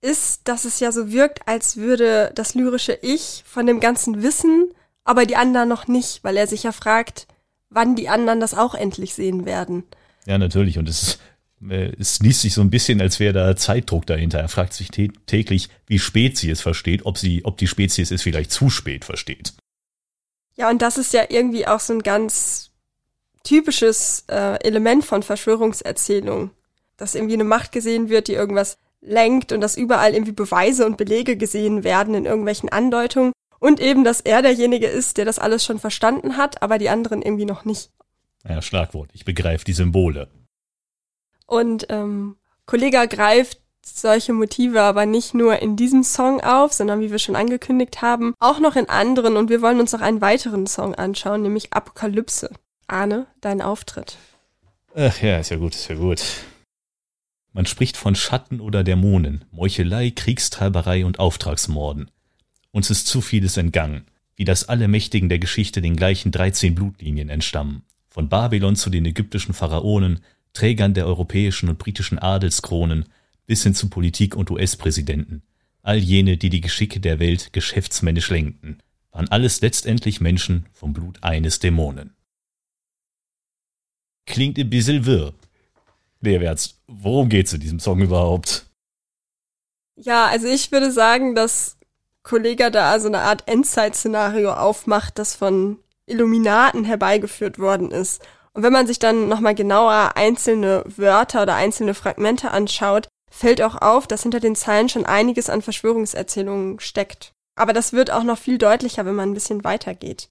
ist, 0.04 0.42
dass 0.48 0.66
es 0.66 0.80
ja 0.80 0.92
so 0.92 1.12
wirkt, 1.12 1.48
als 1.48 1.78
würde 1.78 2.32
das 2.36 2.56
lyrische 2.56 2.98
Ich 3.02 3.44
von 3.46 3.66
dem 3.66 3.80
Ganzen 3.80 4.22
wissen, 4.22 4.72
aber 5.04 5.26
die 5.26 5.36
anderen 5.36 5.70
noch 5.70 5.88
nicht, 5.88 6.24
weil 6.24 6.38
er 6.38 6.48
sich 6.48 6.64
ja 6.64 6.72
fragt, 6.72 7.28
wann 7.70 7.96
die 7.96 8.10
anderen 8.10 8.40
das 8.40 8.54
auch 8.54 8.76
endlich 8.76 9.14
sehen 9.14 9.46
werden. 9.46 9.84
Ja, 10.26 10.38
natürlich. 10.38 10.78
Und 10.78 10.88
es, 10.90 11.20
äh, 11.68 11.92
es 11.98 12.20
liest 12.20 12.42
sich 12.42 12.54
so 12.54 12.62
ein 12.62 12.70
bisschen, 12.70 13.02
als 13.02 13.20
wäre 13.20 13.34
da 13.34 13.56
Zeitdruck 13.56 14.06
dahinter. 14.06 14.40
Er 14.40 14.50
fragt 14.50 14.74
sich 14.74 14.90
täglich, 14.90 15.70
wie 15.88 16.00
spät 16.00 16.38
sie 16.38 16.50
es 16.50 16.62
versteht, 16.62 17.06
ob 17.06 17.18
sie, 17.18 17.44
ob 17.46 17.58
die 17.58 17.68
Spezies 17.68 18.12
es 18.12 18.22
vielleicht 18.22 18.52
zu 18.52 18.70
spät 18.70 19.06
versteht. 19.06 19.54
Ja, 20.56 20.70
und 20.70 20.82
das 20.82 20.98
ist 20.98 21.14
ja 21.14 21.24
irgendwie 21.30 21.66
auch 21.66 21.80
so 21.80 21.94
ein 21.94 22.04
ganz 22.04 22.72
typisches 23.44 24.26
äh, 24.30 24.62
Element 24.64 25.06
von 25.06 25.24
Verschwörungserzählungen. 25.24 26.52
Dass 26.96 27.16
irgendwie 27.16 27.34
eine 27.34 27.44
Macht 27.44 27.72
gesehen 27.72 28.10
wird, 28.10 28.28
die 28.28 28.34
irgendwas 28.34 28.78
lenkt 29.06 29.52
und 29.52 29.62
dass 29.62 29.78
überall 29.78 30.14
irgendwie 30.14 30.32
Beweise 30.32 30.86
und 30.86 30.98
Belege 30.98 31.38
gesehen 31.38 31.84
werden 31.84 32.16
in 32.16 32.26
irgendwelchen 32.26 32.70
Andeutungen. 32.70 33.34
Und 33.60 33.80
eben, 33.80 34.04
dass 34.04 34.22
er 34.22 34.42
derjenige 34.42 34.88
ist, 34.88 35.18
der 35.18 35.26
das 35.26 35.40
alles 35.40 35.64
schon 35.64 35.80
verstanden 35.80 36.36
hat, 36.36 36.62
aber 36.62 36.78
die 36.78 36.90
anderen 36.90 37.22
irgendwie 37.22 37.46
noch 37.46 37.64
nicht. 37.64 37.92
Ja, 38.48 38.62
Schlagwort. 38.62 39.10
Ich 39.14 39.24
begreife 39.24 39.64
die 39.64 39.74
Symbole. 39.74 40.28
Und 41.46 41.86
ähm, 41.90 42.36
Kollega 42.66 43.06
greift 43.06 43.60
solche 43.86 44.34
Motive 44.34 44.82
aber 44.82 45.06
nicht 45.06 45.34
nur 45.34 45.60
in 45.60 45.76
diesem 45.76 46.04
Song 46.04 46.42
auf, 46.42 46.74
sondern 46.74 47.02
wie 47.02 47.12
wir 47.12 47.20
schon 47.20 47.36
angekündigt 47.36 48.02
haben, 48.02 48.34
auch 48.40 48.60
noch 48.60 48.76
in 48.76 48.90
anderen 48.90 49.36
und 49.36 49.50
wir 49.50 49.62
wollen 49.62 49.80
uns 49.80 49.92
noch 49.92 50.02
einen 50.02 50.22
weiteren 50.22 50.68
Song 50.68 50.96
anschauen, 50.96 51.42
nämlich 51.42 51.74
Apokalypse. 51.74 52.50
Arne, 52.88 53.28
dein 53.42 53.62
Auftritt. 53.62 54.18
Ach 54.96 55.22
ja, 55.22 55.40
ist 55.40 55.50
ja 55.50 55.58
gut, 55.58 55.74
ist 55.74 55.88
ja 55.90 55.96
gut. 55.96 56.22
Man 57.54 57.68
spricht 57.68 57.98
von 57.98 58.16
Schatten 58.16 58.60
oder 58.60 58.84
Dämonen, 58.84 59.46
Meuchelei, 59.52 60.10
Kriegstreiberei 60.10 61.06
und 61.06 61.20
Auftragsmorden. 61.20 62.10
Uns 62.72 62.90
ist 62.90 63.06
zu 63.06 63.22
vieles 63.22 63.58
entgangen, 63.58 64.06
wie 64.36 64.44
das 64.44 64.68
alle 64.68 64.88
Mächtigen 64.88 65.30
der 65.30 65.38
Geschichte 65.38 65.80
den 65.80 65.96
gleichen 65.96 66.32
13 66.32 66.74
Blutlinien 66.74 67.30
entstammen. 67.30 67.84
Von 68.10 68.28
Babylon 68.28 68.76
zu 68.76 68.90
den 68.90 69.06
ägyptischen 69.06 69.54
Pharaonen, 69.54 70.22
Trägern 70.54 70.96
der 70.96 71.06
europäischen 71.06 71.70
und 71.70 71.78
britischen 71.78 72.18
Adelskronen, 72.18 73.06
bis 73.46 73.62
hin 73.62 73.76
zu 73.76 73.90
Politik 73.90 74.36
und 74.36 74.50
US-Präsidenten. 74.50 75.44
All 75.84 75.98
jene, 75.98 76.38
die 76.38 76.50
die 76.50 76.62
Geschicke 76.62 77.00
der 77.00 77.20
Welt 77.20 77.54
geschäftsmännisch 77.54 78.30
lenkten, 78.30 78.80
waren 79.12 79.28
alles 79.30 79.62
letztendlich 79.62 80.22
Menschen 80.22 80.66
vom 80.72 80.94
Blut 80.94 81.22
eines 81.22 81.60
Dämonen. 81.60 82.16
Klingt 84.26 84.58
ein 84.58 84.70
bisschen 84.70 85.06
wirr. 85.06 85.34
Nee, 86.24 86.40
Wertz, 86.40 86.80
worum 86.88 87.28
geht's 87.28 87.52
in 87.52 87.60
diesem 87.60 87.82
Song 87.82 88.00
überhaupt? 88.00 88.66
Ja, 89.98 90.28
also 90.28 90.48
ich 90.48 90.72
würde 90.72 90.90
sagen, 90.90 91.36
dass 91.36 91.78
Kollega 92.24 92.70
da 92.70 92.98
so 93.02 93.08
eine 93.08 93.20
Art 93.20 93.46
Endzeit-Szenario 93.46 94.54
aufmacht, 94.54 95.20
das 95.20 95.36
von 95.36 95.80
Illuminaten 96.06 96.86
herbeigeführt 96.86 97.60
worden 97.60 97.92
ist. 97.92 98.26
Und 98.54 98.64
wenn 98.64 98.72
man 98.72 98.88
sich 98.88 99.00
dann 99.00 99.28
nochmal 99.28 99.54
genauer 99.54 100.14
einzelne 100.16 100.86
Wörter 100.86 101.42
oder 101.42 101.56
einzelne 101.56 101.94
Fragmente 101.94 102.52
anschaut, 102.52 103.10
fällt 103.30 103.62
auch 103.62 103.82
auf, 103.82 104.08
dass 104.08 104.24
hinter 104.24 104.40
den 104.40 104.56
Zeilen 104.56 104.88
schon 104.88 105.06
einiges 105.06 105.50
an 105.50 105.62
Verschwörungserzählungen 105.62 106.80
steckt. 106.80 107.34
Aber 107.56 107.74
das 107.74 107.92
wird 107.92 108.12
auch 108.12 108.24
noch 108.24 108.38
viel 108.38 108.58
deutlicher, 108.58 109.06
wenn 109.06 109.16
man 109.16 109.32
ein 109.32 109.34
bisschen 109.34 109.66
weitergeht. 109.66 110.30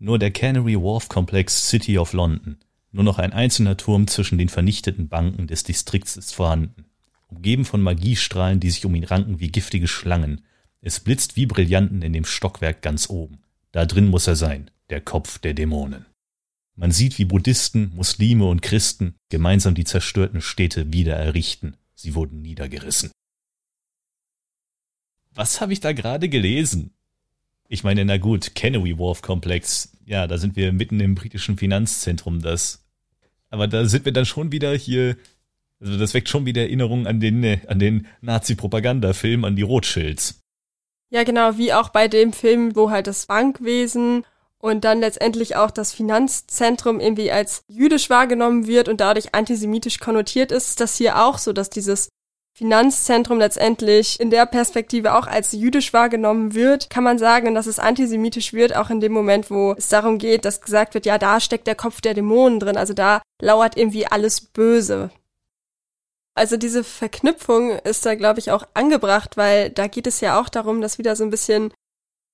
Nur 0.00 0.18
der 0.18 0.32
Canary 0.32 0.74
Wharf 0.74 1.08
Komplex 1.08 1.68
City 1.68 1.98
of 1.98 2.12
London. 2.14 2.58
Nur 2.96 3.04
noch 3.04 3.18
ein 3.18 3.34
einzelner 3.34 3.76
Turm 3.76 4.06
zwischen 4.06 4.38
den 4.38 4.48
vernichteten 4.48 5.08
Banken 5.08 5.46
des 5.48 5.64
Distrikts 5.64 6.16
ist 6.16 6.34
vorhanden. 6.34 6.86
Umgeben 7.28 7.66
von 7.66 7.82
Magiestrahlen, 7.82 8.58
die 8.58 8.70
sich 8.70 8.86
um 8.86 8.94
ihn 8.94 9.04
ranken 9.04 9.38
wie 9.38 9.48
giftige 9.48 9.86
Schlangen. 9.86 10.40
Es 10.80 11.00
blitzt 11.00 11.36
wie 11.36 11.44
Brillanten 11.44 12.00
in 12.00 12.14
dem 12.14 12.24
Stockwerk 12.24 12.80
ganz 12.80 13.10
oben. 13.10 13.42
Da 13.70 13.84
drin 13.84 14.08
muss 14.08 14.26
er 14.26 14.34
sein, 14.34 14.70
der 14.88 15.02
Kopf 15.02 15.38
der 15.38 15.52
Dämonen. 15.52 16.06
Man 16.74 16.90
sieht, 16.90 17.18
wie 17.18 17.26
Buddhisten, 17.26 17.92
Muslime 17.94 18.46
und 18.46 18.62
Christen 18.62 19.14
gemeinsam 19.28 19.74
die 19.74 19.84
zerstörten 19.84 20.40
Städte 20.40 20.90
wieder 20.90 21.16
errichten. 21.16 21.76
Sie 21.94 22.14
wurden 22.14 22.40
niedergerissen. 22.40 23.10
Was 25.34 25.60
habe 25.60 25.74
ich 25.74 25.80
da 25.80 25.92
gerade 25.92 26.30
gelesen? 26.30 26.94
Ich 27.68 27.84
meine, 27.84 28.06
na 28.06 28.16
gut, 28.16 28.54
Canary 28.54 28.98
Wharf 28.98 29.20
Komplex. 29.20 29.92
Ja, 30.06 30.26
da 30.26 30.38
sind 30.38 30.56
wir 30.56 30.72
mitten 30.72 30.98
im 31.00 31.14
britischen 31.14 31.58
Finanzzentrum, 31.58 32.40
das. 32.40 32.85
Aber 33.50 33.68
da 33.68 33.84
sind 33.86 34.04
wir 34.04 34.12
dann 34.12 34.26
schon 34.26 34.52
wieder 34.52 34.74
hier. 34.74 35.16
Also 35.78 35.98
das 35.98 36.14
weckt 36.14 36.28
schon 36.28 36.46
wieder 36.46 36.62
Erinnerungen 36.62 37.06
an 37.06 37.20
den, 37.20 37.60
an 37.66 37.78
den 37.78 38.06
Nazi-Propagandafilm, 38.22 39.44
an 39.44 39.56
die 39.56 39.62
Rothschilds. 39.62 40.40
Ja, 41.10 41.22
genau, 41.22 41.58
wie 41.58 41.72
auch 41.72 41.90
bei 41.90 42.08
dem 42.08 42.32
Film, 42.32 42.74
wo 42.74 42.90
halt 42.90 43.06
das 43.06 43.26
Bankwesen 43.26 44.24
und 44.58 44.84
dann 44.84 45.00
letztendlich 45.00 45.54
auch 45.56 45.70
das 45.70 45.92
Finanzzentrum 45.92 46.98
irgendwie 46.98 47.30
als 47.30 47.62
jüdisch 47.68 48.10
wahrgenommen 48.10 48.66
wird 48.66 48.88
und 48.88 49.00
dadurch 49.00 49.34
antisemitisch 49.34 49.98
konnotiert 49.98 50.50
ist, 50.50 50.70
ist 50.70 50.80
das 50.80 50.96
hier 50.96 51.22
auch 51.22 51.38
so, 51.38 51.52
dass 51.52 51.70
dieses 51.70 52.08
Finanzzentrum 52.56 53.38
letztendlich 53.38 54.18
in 54.18 54.30
der 54.30 54.46
Perspektive 54.46 55.14
auch 55.14 55.26
als 55.26 55.52
jüdisch 55.52 55.92
wahrgenommen 55.92 56.54
wird, 56.54 56.88
kann 56.88 57.04
man 57.04 57.18
sagen, 57.18 57.54
dass 57.54 57.66
es 57.66 57.78
antisemitisch 57.78 58.54
wird, 58.54 58.74
auch 58.74 58.88
in 58.88 58.98
dem 59.00 59.12
Moment, 59.12 59.50
wo 59.50 59.74
es 59.76 59.90
darum 59.90 60.16
geht, 60.16 60.46
dass 60.46 60.62
gesagt 60.62 60.94
wird, 60.94 61.04
ja, 61.04 61.18
da 61.18 61.38
steckt 61.38 61.66
der 61.66 61.74
Kopf 61.74 62.00
der 62.00 62.14
Dämonen 62.14 62.58
drin, 62.58 62.78
also 62.78 62.94
da 62.94 63.20
lauert 63.42 63.76
irgendwie 63.76 64.06
alles 64.06 64.40
Böse. 64.40 65.10
Also 66.34 66.56
diese 66.56 66.82
Verknüpfung 66.82 67.72
ist 67.80 68.06
da, 68.06 68.14
glaube 68.14 68.38
ich, 68.38 68.50
auch 68.50 68.66
angebracht, 68.72 69.36
weil 69.36 69.68
da 69.68 69.86
geht 69.86 70.06
es 70.06 70.22
ja 70.22 70.40
auch 70.40 70.48
darum, 70.48 70.80
dass 70.80 70.96
wieder 70.96 71.14
so 71.14 71.24
ein 71.24 71.30
bisschen 71.30 71.74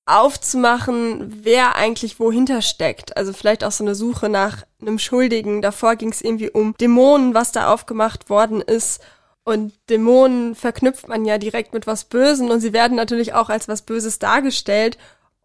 aufzumachen, 0.07 1.41
wer 1.43 1.75
eigentlich 1.75 2.21
wohinter 2.21 2.63
steckt. 2.63 3.17
Also 3.17 3.33
vielleicht 3.33 3.65
auch 3.65 3.73
so 3.73 3.83
eine 3.83 3.97
Suche 3.97 4.29
nach 4.29 4.63
einem 4.81 5.01
Schuldigen. 5.01 5.63
Davor 5.63 5.97
ging 5.97 6.13
es 6.13 6.23
irgendwie 6.23 6.51
um 6.51 6.75
Dämonen, 6.81 7.35
was 7.35 7.51
da 7.51 7.73
aufgemacht 7.73 8.31
worden 8.31 8.61
ist. 8.61 9.01
Und 9.45 9.73
Dämonen 9.89 10.55
verknüpft 10.55 11.09
man 11.09 11.25
ja 11.25 11.39
direkt 11.39 11.75
mit 11.75 11.87
was 11.87 12.05
Bösen 12.05 12.51
und 12.51 12.61
sie 12.61 12.73
werden 12.73 12.97
natürlich 12.97 13.35
auch 13.35 13.49
als 13.49 13.67
was 13.67 13.83
Böses 13.83 14.19
dargestellt. 14.19 14.99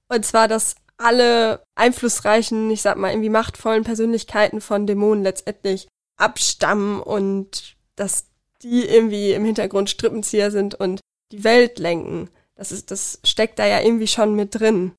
Und 0.08 0.26
zwar, 0.26 0.48
dass 0.48 0.76
alle 0.98 1.64
einflussreichen, 1.76 2.70
ich 2.70 2.82
sag 2.82 2.98
mal, 2.98 3.12
irgendwie 3.12 3.30
machtvollen 3.30 3.84
Persönlichkeiten 3.84 4.62
von 4.62 4.88
Dämonen 4.88 5.24
letztendlich 5.24 5.88
abstammen 6.18 7.02
und 7.02 7.76
dass 7.96 8.26
die 8.62 8.86
irgendwie 8.86 9.34
im 9.34 9.46
Hintergrund 9.46 9.90
Strippenzieher 9.90 10.52
sind 10.52 10.76
und 10.76 11.00
die 11.32 11.44
Welt 11.44 11.80
lenken. 11.80 12.30
Das 12.56 12.72
ist, 12.72 12.90
das 12.92 13.20
steckt 13.24 13.60
da 13.60 13.66
ja 13.66 13.82
irgendwie 13.82 14.08
schon 14.08 14.36
mit 14.36 14.60
drin. 14.60 14.94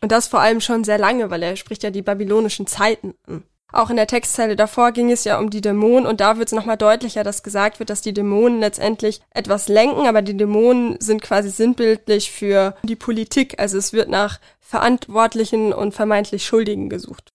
Und 0.00 0.12
das 0.12 0.26
vor 0.26 0.40
allem 0.40 0.60
schon 0.60 0.84
sehr 0.84 0.98
lange, 0.98 1.30
weil 1.30 1.42
er 1.42 1.56
spricht 1.56 1.82
ja 1.82 1.90
die 1.90 2.02
babylonischen 2.02 2.66
Zeiten 2.66 3.14
an. 3.26 3.44
Auch 3.74 3.90
in 3.90 3.96
der 3.96 4.06
Textzeile 4.06 4.54
davor 4.54 4.92
ging 4.92 5.10
es 5.10 5.24
ja 5.24 5.36
um 5.36 5.50
die 5.50 5.60
Dämonen 5.60 6.06
und 6.06 6.20
da 6.20 6.38
wird 6.38 6.46
es 6.46 6.54
nochmal 6.54 6.76
deutlicher, 6.76 7.24
dass 7.24 7.42
gesagt 7.42 7.80
wird, 7.80 7.90
dass 7.90 8.02
die 8.02 8.14
Dämonen 8.14 8.60
letztendlich 8.60 9.20
etwas 9.30 9.66
lenken, 9.66 10.06
aber 10.06 10.22
die 10.22 10.36
Dämonen 10.36 10.96
sind 11.00 11.20
quasi 11.20 11.50
sinnbildlich 11.50 12.30
für 12.30 12.76
die 12.84 12.94
Politik. 12.94 13.58
Also 13.58 13.76
es 13.76 13.92
wird 13.92 14.08
nach 14.08 14.38
Verantwortlichen 14.60 15.72
und 15.72 15.92
vermeintlich 15.92 16.44
Schuldigen 16.44 16.88
gesucht. 16.88 17.32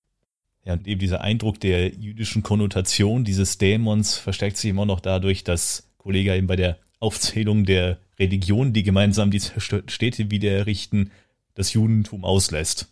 Ja, 0.63 0.73
und 0.73 0.87
eben 0.87 0.99
dieser 1.01 1.19
Eindruck 1.21 1.59
der 1.59 1.89
jüdischen 1.89 2.41
Konnotation 2.41 3.25
dieses 3.25 3.57
Dämons 3.57 4.15
verstärkt 4.15 4.55
sich 4.55 4.69
immer 4.69 4.85
noch 4.85 5.01
dadurch, 5.01 5.43
dass 5.43 5.89
Kollege 5.97 6.33
eben 6.33 6.47
bei 6.47 6.55
der 6.55 6.77
Aufzählung 7.01 7.65
der 7.65 7.97
Religionen, 8.17 8.71
die 8.71 8.83
gemeinsam 8.83 9.29
die 9.29 9.39
zerstörten 9.39 9.89
Städte 9.89 10.31
wieder 10.31 10.51
errichten, 10.51 11.11
das 11.53 11.73
Judentum 11.73 12.23
auslässt. 12.23 12.87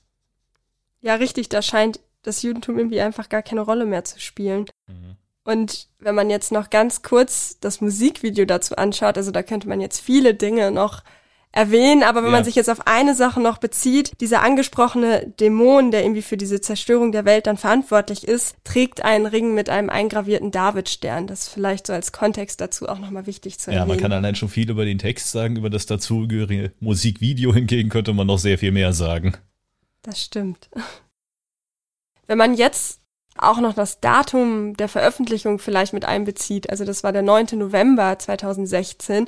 Ja, 1.02 1.16
richtig, 1.16 1.48
da 1.48 1.62
scheint 1.62 2.02
das 2.28 2.42
Judentum 2.42 2.78
irgendwie 2.78 3.02
einfach 3.02 3.30
gar 3.30 3.42
keine 3.42 3.62
Rolle 3.62 3.86
mehr 3.86 4.04
zu 4.04 4.20
spielen. 4.20 4.66
Mhm. 4.88 5.16
Und 5.44 5.88
wenn 6.00 6.14
man 6.14 6.30
jetzt 6.30 6.52
noch 6.52 6.70
ganz 6.70 7.04
kurz 7.04 7.58
das 7.62 7.80
Musikvideo 7.80 8.46
dazu 8.46 8.76
anschaut, 8.76 9.18
also 9.18 9.32
da 9.32 9.44
könnte 9.44 9.70
man 9.70 9.80
jetzt 9.80 10.02
viele 10.02 10.34
Dinge 10.34 10.72
noch 10.72 11.04
erwähnen, 11.54 12.04
aber 12.04 12.20
wenn 12.20 12.32
ja. 12.32 12.36
man 12.36 12.44
sich 12.44 12.56
jetzt 12.56 12.70
auf 12.70 12.86
eine 12.86 13.16
Sache 13.16 13.40
noch 13.40 13.58
bezieht, 13.58 14.20
dieser 14.20 14.44
angesprochene 14.44 15.34
Dämon, 15.40 15.92
der 15.92 16.04
irgendwie 16.04 16.22
für 16.22 16.38
diese 16.38 16.60
Zerstörung 16.60 17.14
der 17.14 17.26
Welt 17.26 17.48
dann 17.48 17.58
verantwortlich 17.58 18.28
ist, 18.28 18.58
trägt 18.66 19.04
einen 19.04 19.26
Ring 19.26 19.56
mit 19.56 19.70
einem 19.70 19.90
eingravierten 19.90 20.52
Davidstern. 20.52 21.28
Das 21.28 21.44
ist 21.44 21.50
vielleicht 21.50 21.88
so 21.88 21.94
als 21.94 22.12
Kontext 22.12 22.60
dazu 22.60 22.88
auch 22.88 23.00
nochmal 23.00 23.26
wichtig 23.26 23.58
zu 23.58 23.72
erwähnen. 23.72 23.88
Ja, 23.88 23.94
man 23.96 24.02
kann 24.02 24.12
allein 24.12 24.36
schon 24.36 24.50
viel 24.50 24.70
über 24.70 24.86
den 24.86 25.00
Text 25.00 25.32
sagen, 25.32 25.56
über 25.56 25.70
das 25.70 25.86
dazugehörige 25.86 26.74
Musikvideo 26.80 27.54
hingegen 27.54 27.90
könnte 27.90 28.14
man 28.14 28.28
noch 28.28 28.40
sehr 28.40 28.58
viel 28.58 28.74
mehr 28.74 28.94
sagen. 28.94 29.34
Das 30.04 30.22
stimmt. 30.22 30.70
Wenn 32.28 32.38
man 32.38 32.54
jetzt 32.54 33.02
auch 33.38 33.60
noch 33.60 33.74
das 33.74 34.00
Datum 34.00 34.76
der 34.76 34.90
Veröffentlichung 34.90 35.60
vielleicht 35.60 35.94
mit 35.94 36.06
einbezieht, 36.06 36.70
also 36.70 36.86
das 36.86 37.04
war 37.04 37.12
der 37.12 37.22
9. 37.22 37.48
November 37.54 38.18
2016, 38.20 39.28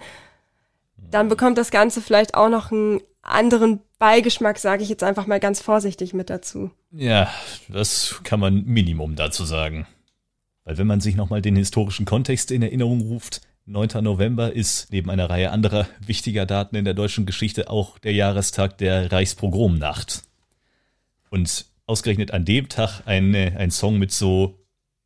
dann 0.98 1.30
bekommt 1.30 1.58
das 1.58 1.72
Ganze 1.72 2.02
vielleicht 2.02 2.36
auch 2.36 2.50
noch 2.50 2.72
einen 2.72 3.02
anderen 3.22 3.82
Beigeschmack, 4.00 4.58
sage 4.58 4.84
ich 4.84 4.90
jetzt 4.90 5.04
einfach 5.04 5.28
mal 5.28 5.40
ganz 5.40 5.62
vorsichtig 5.62 6.14
mit 6.14 6.30
dazu. 6.30 6.72
Ja, 6.92 7.30
das 7.68 8.22
kann 8.24 8.40
man 8.40 8.66
Minimum 8.66 9.16
dazu 9.16 9.46
sagen. 9.46 9.88
Weil 10.64 10.78
wenn 10.78 10.88
man 10.88 11.02
sich 11.02 11.16
nochmal 11.16 11.42
den 11.42 11.56
historischen 11.56 12.06
Kontext 12.06 12.52
in 12.52 12.62
Erinnerung 12.62 13.02
ruft, 13.02 13.42
9. 13.66 14.04
November 14.04 14.54
ist 14.54 14.92
neben 14.92 15.10
einer 15.10 15.30
Reihe 15.30 15.52
anderer 15.52 15.88
wichtiger 16.00 16.46
Daten 16.46 16.76
in 16.76 16.86
der 16.86 16.96
deutschen 16.96 17.26
Geschichte 17.26 17.70
auch 17.70 18.00
der 18.00 18.14
Jahrestag 18.14 18.78
der 18.78 19.12
Reichspogromnacht. 19.12 20.24
Und 21.30 21.66
ausgerechnet 21.90 22.32
an 22.32 22.46
dem 22.46 22.70
Tag 22.70 23.02
ein, 23.06 23.36
ein 23.36 23.72
Song 23.72 23.98
mit 23.98 24.12
so 24.12 24.56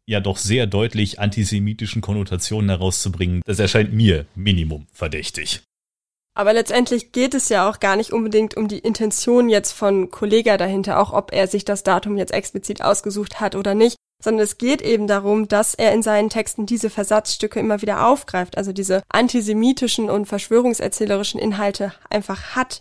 ja 0.06 0.20
doch 0.20 0.38
sehr 0.38 0.68
deutlich 0.68 1.20
antisemitischen 1.20 2.02
Konnotationen 2.02 2.70
herauszubringen, 2.70 3.42
das 3.46 3.60
erscheint 3.60 3.94
mir 3.94 4.25
Minimum 4.36 4.88
verdächtig. 4.92 5.62
Aber 6.36 6.54
letztendlich 6.54 7.12
geht 7.12 7.36
es 7.36 7.50
ja 7.50 7.70
auch 7.70 7.80
gar 7.80 7.96
nicht 7.96 8.12
unbedingt 8.12 8.58
um 8.58 8.68
die 8.68 8.80
Intention 8.80 9.50
jetzt 9.50 9.72
von 9.72 10.10
Kollega 10.10 10.58
dahinter, 10.58 11.00
auch 11.00 11.13
ob 11.13 11.32
er 11.32 11.48
sich 11.48 11.63
das 11.63 11.84
Datum 11.84 12.18
jetzt 12.18 12.34
explizit 12.34 12.82
ausgesucht 12.82 13.40
hat 13.40 13.56
oder 13.56 13.75
nicht, 13.75 13.98
sondern 14.22 14.44
es 14.44 14.58
geht 14.58 14.82
eben 14.82 15.06
darum, 15.06 15.48
dass 15.48 15.75
er 15.75 15.94
in 15.94 16.02
seinen 16.02 16.30
Texten 16.30 16.66
diese 16.66 16.90
Versatzstücke 16.90 17.60
immer 17.60 17.82
wieder 17.82 18.08
aufgreift, 18.08 18.58
also 18.58 18.74
diese 18.74 19.04
antisemitischen 19.10 20.10
und 20.10 20.25
verschwörungserzählerischen 20.25 21.40
Inhalte 21.40 21.94
einfach 22.10 22.56
hat. 22.56 22.80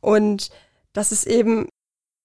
Und 0.00 0.48
dass 0.94 1.12
es 1.12 1.26
eben 1.26 1.68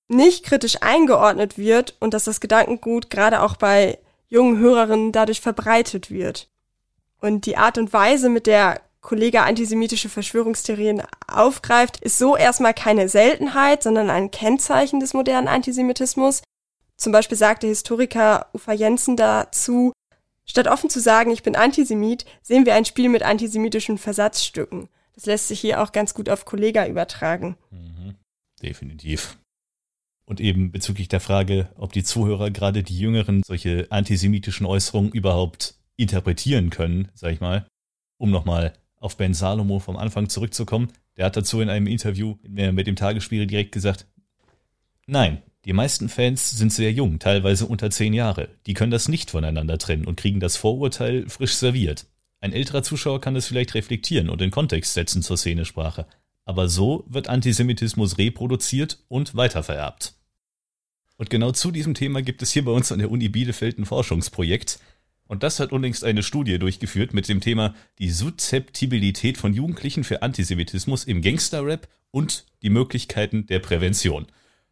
nicht 0.09 0.43
kritisch 0.43 0.81
eingeordnet 0.81 1.57
wird 1.57 1.95
und 1.99 2.13
dass 2.13 2.25
das 2.25 2.41
Gedankengut 2.41 3.09
gerade 3.09 3.41
auch 3.41 3.55
bei 3.55 3.99
jungen 4.27 4.57
Hörerinnen 4.57 5.11
dadurch 5.11 5.39
verbreitet 5.39 6.11
wird. 6.11 6.49
Und 7.21 7.45
die 7.45 7.57
Art 7.57 7.77
und 7.77 7.93
Weise, 7.93 8.29
mit 8.29 8.47
der 8.47 8.81
Kollege 9.01 9.41
antisemitische 9.41 10.09
Verschwörungstheorien 10.09 11.03
aufgreift, 11.27 12.01
ist 12.01 12.17
so 12.17 12.35
erstmal 12.35 12.73
keine 12.73 13.07
Seltenheit, 13.07 13.83
sondern 13.83 14.09
ein 14.09 14.31
Kennzeichen 14.31 14.99
des 14.99 15.13
modernen 15.13 15.47
Antisemitismus. 15.47 16.41
Zum 16.97 17.11
Beispiel 17.11 17.37
sagt 17.37 17.63
der 17.63 17.69
Historiker 17.69 18.47
Ufa 18.53 18.73
Jensen 18.73 19.15
dazu, 19.15 19.93
statt 20.45 20.67
offen 20.67 20.89
zu 20.89 20.99
sagen, 20.99 21.31
ich 21.31 21.43
bin 21.43 21.55
Antisemit, 21.55 22.25
sehen 22.41 22.65
wir 22.65 22.75
ein 22.75 22.85
Spiel 22.85 23.09
mit 23.09 23.23
antisemitischen 23.23 23.97
Versatzstücken. 23.97 24.89
Das 25.13 25.25
lässt 25.25 25.47
sich 25.47 25.59
hier 25.59 25.81
auch 25.81 25.91
ganz 25.91 26.13
gut 26.13 26.29
auf 26.29 26.45
Kollega 26.45 26.87
übertragen. 26.87 27.57
Mhm, 27.71 28.15
definitiv. 28.61 29.37
Und 30.29 30.39
eben 30.39 30.71
bezüglich 30.71 31.07
der 31.07 31.21
Frage, 31.21 31.69
ob 31.73 31.91
die 31.91 32.03
Zuhörer, 32.03 32.51
gerade 32.51 32.83
die 32.83 32.99
Jüngeren, 32.99 33.41
solche 33.43 33.87
antisemitischen 33.89 34.67
Äußerungen 34.67 35.11
überhaupt 35.11 35.73
interpretieren 35.97 36.69
können, 36.69 37.07
sag 37.15 37.33
ich 37.33 37.39
mal, 37.39 37.65
um 38.19 38.29
nochmal 38.29 38.73
auf 38.97 39.17
Ben 39.17 39.33
Salomo 39.33 39.79
vom 39.79 39.97
Anfang 39.97 40.29
zurückzukommen. 40.29 40.89
Der 41.17 41.25
hat 41.25 41.35
dazu 41.35 41.61
in 41.61 41.69
einem 41.71 41.87
Interview 41.87 42.35
mit 42.47 42.85
dem 42.85 42.95
Tagesspiegel 42.95 43.47
direkt 43.47 43.71
gesagt, 43.71 44.05
nein, 45.07 45.41
die 45.65 45.73
meisten 45.73 46.09
Fans 46.09 46.51
sind 46.51 46.71
sehr 46.71 46.91
jung, 46.91 47.17
teilweise 47.17 47.65
unter 47.65 47.89
zehn 47.89 48.13
Jahre. 48.13 48.49
Die 48.67 48.75
können 48.75 48.91
das 48.91 49.07
nicht 49.07 49.31
voneinander 49.31 49.79
trennen 49.79 50.05
und 50.05 50.19
kriegen 50.19 50.39
das 50.39 50.57
Vorurteil 50.57 51.27
frisch 51.27 51.55
serviert. 51.55 52.05
Ein 52.39 52.53
älterer 52.53 52.83
Zuschauer 52.83 53.19
kann 53.19 53.35
es 53.35 53.47
vielleicht 53.47 53.73
reflektieren 53.73 54.29
und 54.29 54.43
in 54.43 54.51
Kontext 54.51 54.93
setzen 54.93 55.23
zur 55.23 55.37
Szenesprache. 55.37 56.05
Aber 56.45 56.69
so 56.69 57.03
wird 57.09 57.29
Antisemitismus 57.29 58.19
reproduziert 58.19 58.99
und 59.07 59.35
weitervererbt. 59.35 60.18
Und 61.19 61.29
genau 61.29 61.51
zu 61.51 61.71
diesem 61.71 61.95
Thema 61.95 62.21
gibt 62.21 62.41
es 62.41 62.53
hier 62.53 62.63
bei 62.63 62.71
uns 62.71 62.93
an 62.93 62.99
der 62.99 63.11
Uni 63.11 63.27
Bielefeld 63.27 63.77
ein 63.77 63.85
Forschungsprojekt. 63.85 64.79
Und 65.27 65.43
das 65.43 65.59
hat 65.59 65.73
unlängst 65.73 66.05
eine 66.05 66.23
Studie 66.23 66.57
durchgeführt 66.57 67.13
mit 67.13 67.27
dem 67.27 67.41
Thema 67.41 67.75
die 67.99 68.09
Suzeptibilität 68.09 69.37
von 69.37 69.53
Jugendlichen 69.53 70.05
für 70.05 70.21
Antisemitismus 70.21 71.03
im 71.03 71.21
Gangsterrap 71.21 71.89
und 72.11 72.45
die 72.63 72.69
Möglichkeiten 72.69 73.47
der 73.47 73.59
Prävention. 73.59 74.27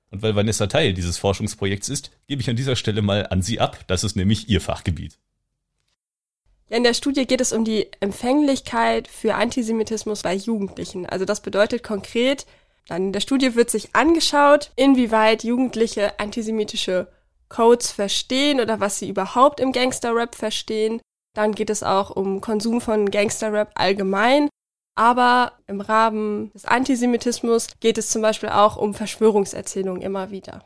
Und 0.10 0.22
weil 0.22 0.38
Vanessa 0.38 0.68
Teil 0.68 0.94
dieses 0.94 1.18
Forschungsprojekts 1.18 1.90
ist, 1.90 2.12
gebe 2.28 2.42
ich 2.42 2.50
an 2.50 2.56
dieser 2.56 2.78
Stelle 2.78 3.02
mal 3.02 3.28
an 3.28 3.42
Sie 3.42 3.60
ab. 3.60 3.84
Das 3.88 4.06
ist 4.06 4.16
nämlich 4.16 4.48
Ihr 4.48 4.62
Fachgebiet. 4.62 5.20
Ja, 6.70 6.78
in 6.78 6.84
der 6.84 6.94
Studie 6.94 7.28
geht 7.28 7.42
es 7.42 7.52
um 7.52 7.66
die 7.66 7.88
Empfänglichkeit 8.00 9.10
für 9.10 9.36
Antisemitismus 9.36 10.22
bei 10.22 10.36
Jugendlichen. 10.36 11.06
Also 11.06 11.26
das 11.26 11.42
bedeutet 11.42 11.84
konkret, 11.84 12.46
dann 12.88 13.08
in 13.08 13.14
der 13.14 13.20
Studie 13.20 13.56
wird 13.56 13.70
sich 13.70 13.96
angeschaut, 13.96 14.72
inwieweit 14.76 15.44
Jugendliche 15.44 16.20
antisemitische 16.20 17.08
Codes 17.50 17.92
verstehen 17.92 18.60
oder 18.60 18.80
was 18.80 19.00
sie 19.00 19.10
überhaupt 19.10 19.60
im 19.60 19.72
Gangsterrap 19.72 20.36
verstehen. 20.36 21.02
Dann 21.34 21.54
geht 21.54 21.70
es 21.70 21.84
auch 21.84 22.10
um 22.10 22.42
Konsum 22.42 22.82
von 22.82 23.12
Gangsterrap 23.12 23.72
allgemein. 23.76 24.50
Aber 24.96 25.52
im 25.68 25.80
Rahmen 25.80 26.52
des 26.54 26.66
Antisemitismus 26.66 27.68
geht 27.80 28.00
es 28.00 28.10
zum 28.10 28.24
Beispiel 28.24 28.50
auch 28.50 28.78
um 28.78 28.96
Verschwörungserzählungen 28.96 30.02
immer 30.02 30.32
wieder. 30.32 30.66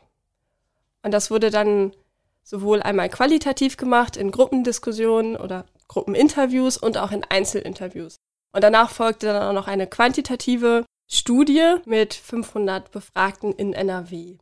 Und 1.02 1.12
das 1.12 1.30
wurde 1.30 1.50
dann 1.50 1.92
sowohl 2.42 2.82
einmal 2.82 3.10
qualitativ 3.10 3.76
gemacht 3.76 4.16
in 4.16 4.30
Gruppendiskussionen 4.30 5.36
oder 5.36 5.66
Gruppeninterviews 5.88 6.78
und 6.78 6.96
auch 6.96 7.12
in 7.12 7.24
Einzelinterviews. 7.24 8.16
Und 8.52 8.64
danach 8.64 8.90
folgte 8.90 9.26
dann 9.26 9.42
auch 9.42 9.52
noch 9.52 9.68
eine 9.68 9.86
quantitative 9.86 10.86
Studie 11.14 11.74
mit 11.84 12.14
500 12.14 12.90
Befragten 12.90 13.52
in 13.52 13.74
NRW. 13.74 14.38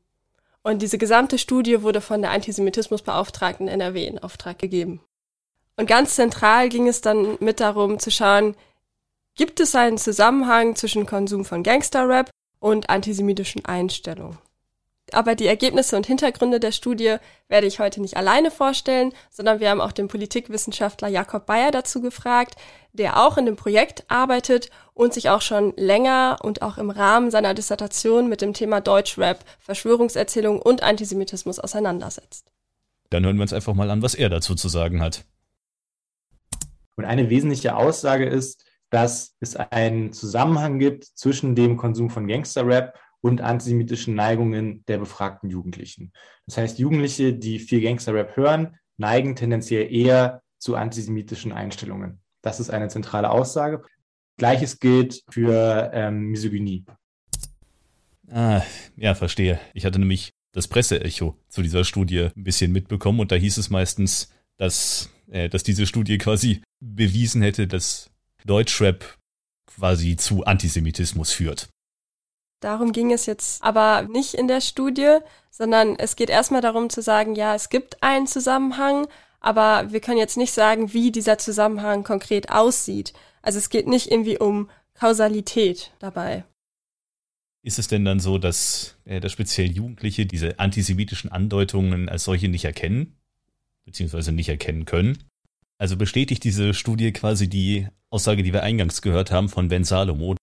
Und 0.62 0.82
diese 0.82 0.98
gesamte 0.98 1.36
Studie 1.36 1.82
wurde 1.82 2.00
von 2.00 2.22
der 2.22 2.30
Antisemitismusbeauftragten 2.30 3.66
NRW 3.66 4.06
in 4.06 4.20
Auftrag 4.20 4.60
gegeben. 4.60 5.00
Und 5.76 5.88
ganz 5.88 6.14
zentral 6.14 6.68
ging 6.68 6.86
es 6.86 7.00
dann 7.00 7.36
mit 7.40 7.58
darum 7.58 7.98
zu 7.98 8.12
schauen, 8.12 8.54
gibt 9.34 9.58
es 9.58 9.74
einen 9.74 9.98
Zusammenhang 9.98 10.76
zwischen 10.76 11.06
Konsum 11.06 11.44
von 11.44 11.64
Gangsterrap 11.64 12.30
und 12.60 12.88
antisemitischen 12.88 13.64
Einstellungen? 13.64 14.38
Aber 15.14 15.34
die 15.34 15.46
Ergebnisse 15.46 15.96
und 15.96 16.06
Hintergründe 16.06 16.60
der 16.60 16.72
Studie 16.72 17.16
werde 17.48 17.66
ich 17.66 17.78
heute 17.78 18.00
nicht 18.00 18.16
alleine 18.16 18.50
vorstellen, 18.50 19.12
sondern 19.30 19.60
wir 19.60 19.70
haben 19.70 19.80
auch 19.80 19.92
den 19.92 20.08
Politikwissenschaftler 20.08 21.08
Jakob 21.08 21.46
Bayer 21.46 21.70
dazu 21.70 22.00
gefragt, 22.00 22.56
der 22.92 23.24
auch 23.24 23.38
in 23.38 23.46
dem 23.46 23.56
Projekt 23.56 24.04
arbeitet 24.08 24.70
und 24.94 25.14
sich 25.14 25.30
auch 25.30 25.42
schon 25.42 25.72
länger 25.76 26.38
und 26.42 26.62
auch 26.62 26.78
im 26.78 26.90
Rahmen 26.90 27.30
seiner 27.30 27.54
Dissertation 27.54 28.28
mit 28.28 28.40
dem 28.40 28.52
Thema 28.52 28.80
Deutschrap, 28.80 29.44
Verschwörungserzählung 29.58 30.60
und 30.60 30.82
Antisemitismus 30.82 31.58
auseinandersetzt. 31.58 32.52
Dann 33.10 33.24
hören 33.24 33.36
wir 33.36 33.42
uns 33.42 33.52
einfach 33.52 33.74
mal 33.74 33.90
an, 33.90 34.02
was 34.02 34.14
er 34.14 34.28
dazu 34.28 34.54
zu 34.54 34.68
sagen 34.68 35.00
hat. 35.00 35.24
Und 36.96 37.04
eine 37.04 37.30
wesentliche 37.30 37.76
Aussage 37.76 38.26
ist, 38.26 38.64
dass 38.90 39.36
es 39.40 39.56
einen 39.56 40.12
Zusammenhang 40.12 40.78
gibt 40.78 41.04
zwischen 41.04 41.54
dem 41.54 41.76
Konsum 41.76 42.10
von 42.10 42.26
Gangsterrap 42.26 42.98
und 43.20 43.40
antisemitischen 43.40 44.14
Neigungen 44.14 44.84
der 44.86 44.98
befragten 44.98 45.50
Jugendlichen. 45.50 46.12
Das 46.46 46.56
heißt, 46.56 46.78
Jugendliche, 46.78 47.34
die 47.34 47.58
viel 47.58 47.80
Gangsterrap 47.80 48.36
hören, 48.36 48.76
neigen 48.96 49.36
tendenziell 49.36 49.92
eher 49.92 50.42
zu 50.58 50.76
antisemitischen 50.76 51.52
Einstellungen. 51.52 52.20
Das 52.42 52.60
ist 52.60 52.70
eine 52.70 52.88
zentrale 52.88 53.30
Aussage. 53.30 53.82
Gleiches 54.38 54.78
gilt 54.78 55.22
für 55.30 55.90
ähm, 55.92 56.30
Misogynie. 56.30 56.84
Ah, 58.30 58.62
ja, 58.96 59.14
verstehe. 59.14 59.60
Ich 59.74 59.84
hatte 59.84 59.98
nämlich 59.98 60.32
das 60.52 60.68
Presseecho 60.68 61.36
zu 61.48 61.62
dieser 61.62 61.84
Studie 61.84 62.28
ein 62.34 62.44
bisschen 62.44 62.72
mitbekommen 62.72 63.20
und 63.20 63.32
da 63.32 63.36
hieß 63.36 63.58
es 63.58 63.70
meistens, 63.70 64.30
dass, 64.56 65.10
äh, 65.30 65.48
dass 65.48 65.62
diese 65.62 65.86
Studie 65.86 66.18
quasi 66.18 66.62
bewiesen 66.80 67.42
hätte, 67.42 67.66
dass 67.66 68.10
Deutschrap 68.44 69.18
quasi 69.66 70.16
zu 70.16 70.44
Antisemitismus 70.44 71.32
führt. 71.32 71.68
Darum 72.60 72.92
ging 72.92 73.10
es 73.12 73.26
jetzt 73.26 73.62
aber 73.62 74.02
nicht 74.02 74.34
in 74.34 74.46
der 74.46 74.60
Studie, 74.60 75.18
sondern 75.50 75.96
es 75.96 76.14
geht 76.14 76.30
erstmal 76.30 76.60
darum 76.60 76.90
zu 76.90 77.02
sagen, 77.02 77.34
ja, 77.34 77.54
es 77.54 77.70
gibt 77.70 78.02
einen 78.02 78.26
Zusammenhang, 78.26 79.08
aber 79.40 79.90
wir 79.90 80.00
können 80.00 80.18
jetzt 80.18 80.36
nicht 80.36 80.52
sagen, 80.52 80.92
wie 80.92 81.10
dieser 81.10 81.38
Zusammenhang 81.38 82.04
konkret 82.04 82.50
aussieht. 82.50 83.14
Also 83.42 83.58
es 83.58 83.70
geht 83.70 83.86
nicht 83.86 84.10
irgendwie 84.10 84.38
um 84.38 84.68
Kausalität 84.94 85.92
dabei. 85.98 86.44
Ist 87.62 87.78
es 87.78 87.88
denn 87.88 88.04
dann 88.04 88.20
so, 88.20 88.38
dass, 88.38 88.96
äh, 89.04 89.20
dass 89.20 89.32
speziell 89.32 89.70
Jugendliche 89.70 90.26
diese 90.26 90.58
antisemitischen 90.58 91.30
Andeutungen 91.32 92.08
als 92.08 92.24
solche 92.24 92.48
nicht 92.48 92.64
erkennen? 92.64 93.16
Beziehungsweise 93.84 94.32
nicht 94.32 94.48
erkennen 94.48 94.84
können? 94.84 95.24
Also 95.78 95.96
bestätigt 95.96 96.44
diese 96.44 96.74
Studie 96.74 97.12
quasi 97.12 97.48
die 97.48 97.88
Aussage, 98.10 98.42
die 98.42 98.52
wir 98.52 98.62
eingangs 98.62 99.00
gehört 99.00 99.30
haben 99.30 99.48
von 99.48 99.68
Ben 99.68 99.84
Salomo? 99.84 100.36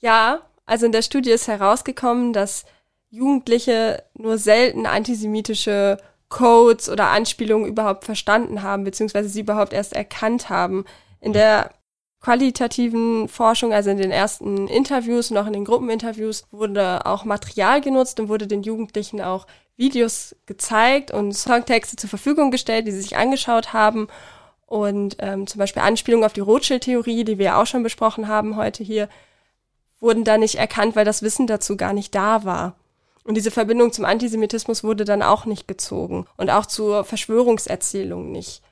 Ja, 0.00 0.47
also 0.68 0.84
in 0.86 0.92
der 0.92 1.02
Studie 1.02 1.30
ist 1.30 1.48
herausgekommen, 1.48 2.32
dass 2.32 2.66
Jugendliche 3.10 4.04
nur 4.14 4.36
selten 4.36 4.84
antisemitische 4.84 5.96
Codes 6.28 6.90
oder 6.90 7.08
Anspielungen 7.08 7.66
überhaupt 7.66 8.04
verstanden 8.04 8.62
haben, 8.62 8.84
beziehungsweise 8.84 9.30
sie 9.30 9.40
überhaupt 9.40 9.72
erst 9.72 9.94
erkannt 9.94 10.50
haben. 10.50 10.84
In 11.20 11.32
der 11.32 11.70
qualitativen 12.20 13.28
Forschung, 13.28 13.72
also 13.72 13.88
in 13.88 13.96
den 13.96 14.10
ersten 14.10 14.68
Interviews 14.68 15.30
und 15.30 15.38
auch 15.38 15.46
in 15.46 15.54
den 15.54 15.64
Gruppeninterviews, 15.64 16.44
wurde 16.50 17.06
auch 17.06 17.24
Material 17.24 17.80
genutzt 17.80 18.20
und 18.20 18.28
wurde 18.28 18.46
den 18.46 18.62
Jugendlichen 18.62 19.22
auch 19.22 19.46
Videos 19.78 20.36
gezeigt 20.44 21.12
und 21.12 21.32
Songtexte 21.32 21.96
zur 21.96 22.10
Verfügung 22.10 22.50
gestellt, 22.50 22.86
die 22.86 22.92
sie 22.92 23.00
sich 23.00 23.16
angeschaut 23.16 23.72
haben 23.72 24.08
und 24.66 25.16
ähm, 25.20 25.46
zum 25.46 25.60
Beispiel 25.60 25.80
Anspielungen 25.80 26.26
auf 26.26 26.34
die 26.34 26.40
Rothschild-Theorie, 26.40 27.24
die 27.24 27.38
wir 27.38 27.56
auch 27.56 27.66
schon 27.66 27.82
besprochen 27.82 28.28
haben 28.28 28.56
heute 28.56 28.84
hier, 28.84 29.08
wurden 30.00 30.24
da 30.24 30.38
nicht 30.38 30.56
erkannt, 30.56 30.96
weil 30.96 31.04
das 31.04 31.22
Wissen 31.22 31.46
dazu 31.46 31.76
gar 31.76 31.92
nicht 31.92 32.14
da 32.14 32.44
war. 32.44 32.76
Und 33.24 33.34
diese 33.34 33.50
Verbindung 33.50 33.92
zum 33.92 34.04
Antisemitismus 34.04 34.84
wurde 34.84 35.04
dann 35.04 35.22
auch 35.22 35.44
nicht 35.44 35.68
gezogen 35.68 36.26
und 36.36 36.50
auch 36.50 36.66
zur 36.66 37.04
Verschwörungserzählung 37.04 38.32
nicht. 38.32 38.62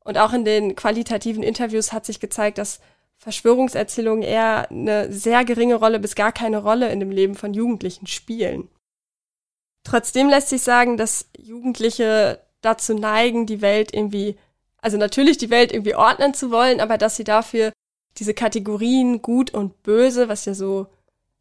Und 0.00 0.18
auch 0.18 0.32
in 0.32 0.44
den 0.44 0.76
qualitativen 0.76 1.42
Interviews 1.42 1.92
hat 1.92 2.04
sich 2.04 2.20
gezeigt, 2.20 2.58
dass 2.58 2.80
Verschwörungserzählungen 3.18 4.22
eher 4.22 4.70
eine 4.70 5.10
sehr 5.12 5.44
geringe 5.44 5.76
Rolle 5.76 5.98
bis 5.98 6.14
gar 6.14 6.32
keine 6.32 6.58
Rolle 6.58 6.90
in 6.90 7.00
dem 7.00 7.10
Leben 7.10 7.34
von 7.34 7.54
Jugendlichen 7.54 8.06
spielen. 8.06 8.68
Trotzdem 9.84 10.28
lässt 10.28 10.50
sich 10.50 10.62
sagen, 10.62 10.96
dass 10.96 11.30
Jugendliche 11.38 12.40
dazu 12.60 12.94
neigen, 12.94 13.46
die 13.46 13.62
Welt 13.62 13.94
irgendwie 13.94 14.36
also 14.86 14.98
natürlich 14.98 15.36
die 15.36 15.50
Welt 15.50 15.72
irgendwie 15.72 15.96
ordnen 15.96 16.32
zu 16.32 16.52
wollen, 16.52 16.80
aber 16.80 16.96
dass 16.96 17.16
sie 17.16 17.24
dafür 17.24 17.72
diese 18.18 18.34
Kategorien 18.34 19.22
gut 19.22 19.52
und 19.52 19.82
böse, 19.82 20.28
was 20.28 20.44
ja 20.44 20.54
so 20.54 20.86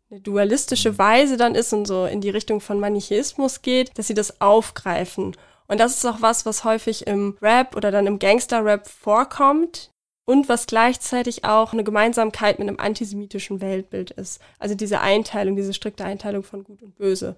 eine 0.10 0.22
dualistische 0.22 0.94
mhm. 0.94 0.98
Weise 0.98 1.38
dann 1.38 1.56
ist 1.56 1.74
und 1.74 1.86
so 1.86 2.06
in 2.06 2.22
die 2.22 2.30
Richtung 2.30 2.62
von 2.62 2.80
Manichaeismus 2.80 3.62
geht, 3.62 3.98
dass 3.98 4.08
sie 4.08 4.14
das 4.14 4.42
aufgreifen. 4.42 5.36
Und 5.68 5.80
das 5.80 5.96
ist 5.96 6.06
auch 6.06 6.22
was, 6.22 6.46
was 6.46 6.64
häufig 6.64 7.08
im 7.08 7.38
Rap 7.42 7.76
oder 7.76 7.92
dann 7.92 8.08
im 8.08 8.20
Gangster-Rap 8.20 8.88
vorkommt 8.88 9.90
und 10.26 10.50
was 10.50 10.68
gleichzeitig 10.68 11.44
auch 11.44 11.74
eine 11.74 11.84
Gemeinsamkeit 11.84 12.60
mit 12.60 12.68
einem 12.68 12.80
antisemitischen 12.80 13.62
Weltbild 13.62 14.12
ist. 14.12 14.42
Also 14.60 14.76
diese 14.76 15.02
Einteilung, 15.02 15.56
diese 15.56 15.74
strikte 15.74 16.06
Einteilung 16.06 16.44
von 16.44 16.64
Gut 16.64 16.84
und 16.84 16.96
Böse. 16.96 17.36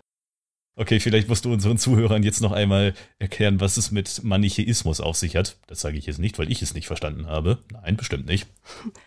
Okay, 0.79 0.99
vielleicht 0.99 1.27
musst 1.27 1.43
du 1.43 1.51
unseren 1.51 1.79
Zuhörern 1.79 2.21
jetzt 2.21 2.39
noch 2.39 2.51
einmal 2.51 2.93
erklären, 3.17 3.59
was 3.59 3.77
es 3.77 3.91
mit 3.91 4.23
Manichäismus 4.23 5.01
auf 5.01 5.17
sich 5.17 5.35
hat. 5.35 5.57
Das 5.65 5.81
sage 5.81 5.97
ich 5.97 6.05
jetzt 6.05 6.19
nicht, 6.19 6.37
weil 6.37 6.51
ich 6.51 6.61
es 6.61 6.75
nicht 6.75 6.85
verstanden 6.85 7.25
habe. 7.25 7.57
Nein, 7.71 7.97
bestimmt 7.97 8.27
nicht. 8.27 8.47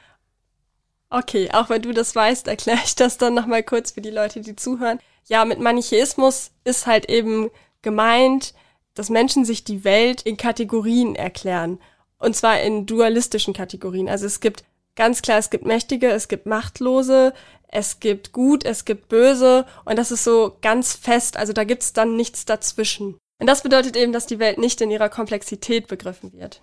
Okay, 1.11 1.51
auch 1.53 1.69
wenn 1.69 1.83
du 1.83 1.93
das 1.93 2.15
weißt, 2.15 2.47
erkläre 2.47 2.79
ich 2.85 2.95
das 2.95 3.19
dann 3.19 3.35
nochmal 3.35 3.65
kurz 3.65 3.91
für 3.91 4.01
die 4.01 4.11
Leute, 4.11 4.41
die 4.41 4.57
zuhören. 4.57 5.01
Ja, 5.27 5.45
mit 5.45 5.59
Manichäismus 5.59 6.53
ist 6.65 6.87
halt 6.87 7.11
eben 7.11 7.51
gemeint, 7.83 8.55
dass 8.95 9.11
Menschen 9.11 9.45
sich 9.45 9.65
die 9.65 9.85
Welt 9.85 10.23
in 10.23 10.37
Kategorien 10.37 11.17
erklären. 11.17 11.79
Und 12.19 12.37
zwar 12.37 12.61
in 12.61 12.87
dualistischen 12.87 13.55
Kategorien. 13.55 14.09
Also 14.09 14.27
es 14.27 14.41
gibt 14.41 14.65
ganz 14.95 15.23
klar, 15.23 15.39
es 15.39 15.51
gibt 15.51 15.67
Mächtige, 15.67 16.11
es 16.11 16.29
gibt 16.29 16.47
Machtlose, 16.47 17.33
es 17.69 18.01
gibt 18.01 18.33
gut, 18.33 18.65
es 18.65 18.85
gibt 18.85 19.09
böse 19.09 19.65
und 19.85 19.97
das 19.99 20.11
ist 20.11 20.25
so 20.25 20.57
ganz 20.61 20.95
fest, 20.95 21.37
also 21.37 21.53
da 21.53 21.65
gibt's 21.65 21.93
dann 21.93 22.17
nichts 22.17 22.45
dazwischen. 22.45 23.17
Und 23.39 23.47
das 23.47 23.63
bedeutet 23.63 23.97
eben, 23.97 24.13
dass 24.13 24.27
die 24.27 24.39
Welt 24.39 24.59
nicht 24.59 24.81
in 24.81 24.91
ihrer 24.91 25.09
Komplexität 25.09 25.87
begriffen 25.87 26.33
wird. 26.33 26.61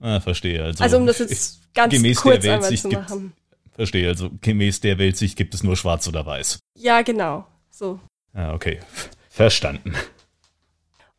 Ah, 0.00 0.20
verstehe. 0.20 0.62
Also, 0.62 0.82
also 0.82 0.96
um 0.96 1.06
das 1.06 1.18
jetzt 1.18 1.74
ganz 1.74 1.92
gemäß 1.92 2.20
kurz 2.20 2.42
der 2.42 2.54
einmal 2.54 2.76
zu 2.76 2.88
machen. 2.88 3.32
Verstehe, 3.72 4.08
also 4.08 4.30
gemäß 4.40 4.80
der 4.80 4.98
Weltsicht 4.98 5.36
gibt 5.36 5.54
es 5.54 5.62
nur 5.62 5.76
schwarz 5.76 6.08
oder 6.08 6.24
weiß. 6.24 6.58
Ja, 6.78 7.02
genau. 7.02 7.46
So. 7.70 7.98
Ah, 8.34 8.54
okay. 8.54 8.80
Verstanden. 9.30 9.94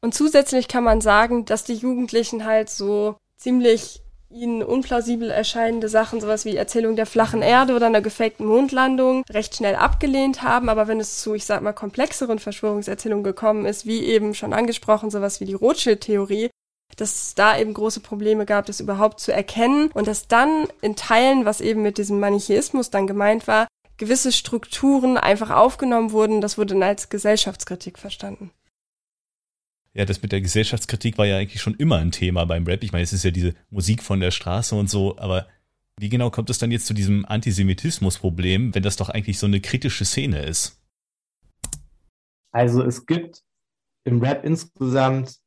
Und 0.02 0.14
zusätzlich 0.14 0.68
kann 0.68 0.84
man 0.84 1.02
sagen, 1.02 1.46
dass 1.46 1.64
die 1.64 1.76
Jugendlichen 1.76 2.46
halt 2.46 2.70
so 2.70 3.16
ziemlich 3.38 4.02
ihnen 4.34 4.64
unplausibel 4.64 5.30
erscheinende 5.30 5.88
Sachen, 5.88 6.20
sowas 6.20 6.44
wie 6.44 6.56
Erzählung 6.56 6.96
der 6.96 7.06
flachen 7.06 7.42
Erde 7.42 7.76
oder 7.76 7.86
einer 7.86 8.02
gefakten 8.02 8.46
Mondlandung, 8.46 9.24
recht 9.30 9.56
schnell 9.56 9.76
abgelehnt 9.76 10.42
haben. 10.42 10.70
Aber 10.70 10.88
wenn 10.88 11.00
es 11.00 11.22
zu, 11.22 11.36
ich 11.36 11.46
sag 11.46 11.62
mal, 11.62 11.74
komplexeren 11.74 12.40
Verschwörungserzählungen 12.40 13.24
gekommen 13.24 13.66
ist, 13.66 13.86
wie 13.86 14.04
eben 14.04 14.34
schon 14.34 14.54
angesprochen, 14.54 15.12
sowas 15.12 15.40
wie 15.40 15.46
die 15.46 15.54
Rothschild-Theorie, 15.54 16.50
dass 16.96 17.28
es 17.28 17.36
da 17.36 17.58
eben 17.58 17.74
große 17.74 18.00
Probleme 18.00 18.46
gab, 18.46 18.66
das 18.66 18.80
überhaupt 18.80 19.20
zu 19.20 19.32
erkennen 19.32 19.90
und 19.94 20.08
dass 20.08 20.28
dann 20.28 20.68
in 20.82 20.96
Teilen, 20.96 21.46
was 21.46 21.62
eben 21.62 21.82
mit 21.82 21.98
diesem 21.98 22.20
Manichäismus 22.20 22.90
dann 22.90 23.08
gemeint 23.08 23.48
war, 23.48 23.68
gewisse 23.98 24.32
Strukturen 24.32 25.18
einfach 25.18 25.50
aufgenommen 25.50 26.12
wurden, 26.12 26.42
das 26.42 26.58
wurde 26.58 26.74
dann 26.74 26.84
als 26.84 27.10
Gesellschaftskritik 27.10 28.00
verstanden. 28.00 28.52
Ja, 29.94 30.06
das 30.06 30.22
mit 30.22 30.32
der 30.32 30.42
Gesellschaftskritik 30.42 31.18
war 31.20 31.28
ja 31.28 31.38
eigentlich 31.38 31.62
schon 31.62 31.76
immer 31.76 31.98
ein 31.98 32.12
Thema 32.12 32.46
beim 32.46 32.66
Rap. 32.66 32.84
Ich 32.84 32.92
meine, 32.92 33.04
es 33.04 33.14
ist 33.14 33.24
ja 33.24 33.32
diese 33.32 33.54
Musik 33.70 34.02
von 34.02 34.20
der 34.20 34.32
Straße 34.32 34.76
und 34.76 34.90
so, 34.90 35.18
aber 35.20 35.48
wie 36.00 36.10
genau 36.10 36.32
kommt 36.32 36.50
es 36.50 36.58
dann 36.58 36.72
jetzt 36.72 36.88
zu 36.88 36.96
diesem 36.96 37.26
Antisemitismus-Problem, 37.26 38.74
wenn 38.74 38.82
das 38.84 38.96
doch 38.96 39.10
eigentlich 39.10 39.38
so 39.38 39.46
eine 39.46 39.62
kritische 39.62 40.06
Szene 40.06 40.44
ist? 40.44 40.82
Also 42.52 42.84
es 42.84 43.06
gibt 43.06 43.44
im 44.04 44.22
Rap 44.22 44.44
insgesamt 44.44 45.43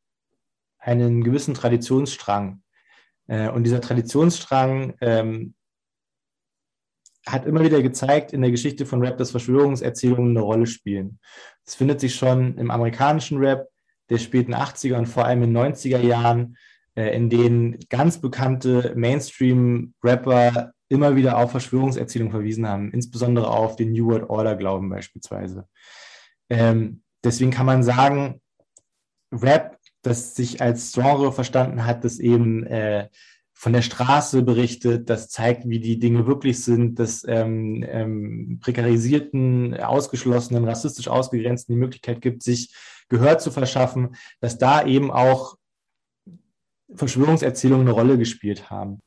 einen 0.87 1.25
gewissen 1.25 1.55
Traditionsstrang. 1.55 2.63
Äh, 3.27 3.49
und 3.49 3.65
dieser 3.65 3.81
Traditionsstrang 3.81 4.95
ähm, 5.01 5.55
hat 7.27 7.45
immer 7.45 7.65
wieder 7.65 7.83
gezeigt 7.83 8.33
in 8.33 8.41
der 8.41 8.53
Geschichte 8.53 8.87
von 8.87 9.03
Rap, 9.03 9.19
dass 9.19 9.33
Verschwörungserzählungen 9.33 10.31
eine 10.31 10.41
Rolle 10.41 10.67
spielen. 10.67 11.19
Es 11.67 11.75
findet 11.75 12.01
sich 12.01 12.15
schon 12.15 12.57
im 12.57 12.71
amerikanischen 12.71 13.39
Rap, 13.39 13.69
der 14.11 14.19
späten 14.19 14.55
80er 14.55 14.97
und 14.97 15.07
vor 15.07 15.25
allem 15.25 15.43
in 15.43 15.57
90er 15.57 15.99
Jahren, 15.99 16.57
äh, 16.95 17.17
in 17.17 17.29
denen 17.29 17.81
ganz 17.89 18.21
bekannte 18.21 18.93
Mainstream-Rapper 18.95 20.73
immer 20.89 21.17
wieder 21.17 21.39
auf 21.39 21.51
Verschwörungserzählungen 21.51 22.31
verwiesen 22.31 22.69
haben, 22.69 22.93
insbesondere 22.93 23.51
auf 23.51 23.75
den 23.75 23.91
New 23.93 24.07
World 24.07 24.31
Order 24.31 24.55
Glauben 24.55 24.89
beispielsweise. 24.89 25.67
Ähm, 26.49 27.03
deswegen 27.25 27.51
kann 27.51 27.67
man 27.67 27.83
sagen, 27.83 28.41
Rap, 29.33 29.76
das 30.07 30.35
sich 30.35 30.61
als 30.61 30.93
Genre 30.93 31.33
verstanden 31.33 31.85
hat, 31.85 32.05
das 32.05 32.19
eben 32.19 32.65
äh, 32.65 33.09
von 33.53 33.73
der 33.73 33.83
Straße 33.83 34.43
berichtet, 34.43 35.09
das 35.09 35.29
zeigt, 35.29 35.67
wie 35.67 35.81
die 35.81 35.99
Dinge 35.99 36.27
wirklich 36.27 36.63
sind, 36.63 36.99
das 36.99 37.25
ähm, 37.27 37.85
ähm, 37.89 38.59
prekarisierten, 38.61 39.75
ausgeschlossenen, 39.81 40.65
rassistisch 40.65 41.09
ausgegrenzten 41.09 41.75
die 41.75 41.81
Möglichkeit 41.81 42.21
gibt, 42.21 42.43
sich 42.43 42.75
Gehör 43.09 43.39
zu 43.39 43.51
verschaffen, 43.51 44.15
dass 44.41 44.59
da 44.59 44.85
eben 44.85 45.11
auch 45.11 45.57
Verschwörungserzählungen 46.95 47.87
eine 47.87 47.97
Rolle 47.97 48.19
gespielt 48.19 48.71
haben. 48.71 49.01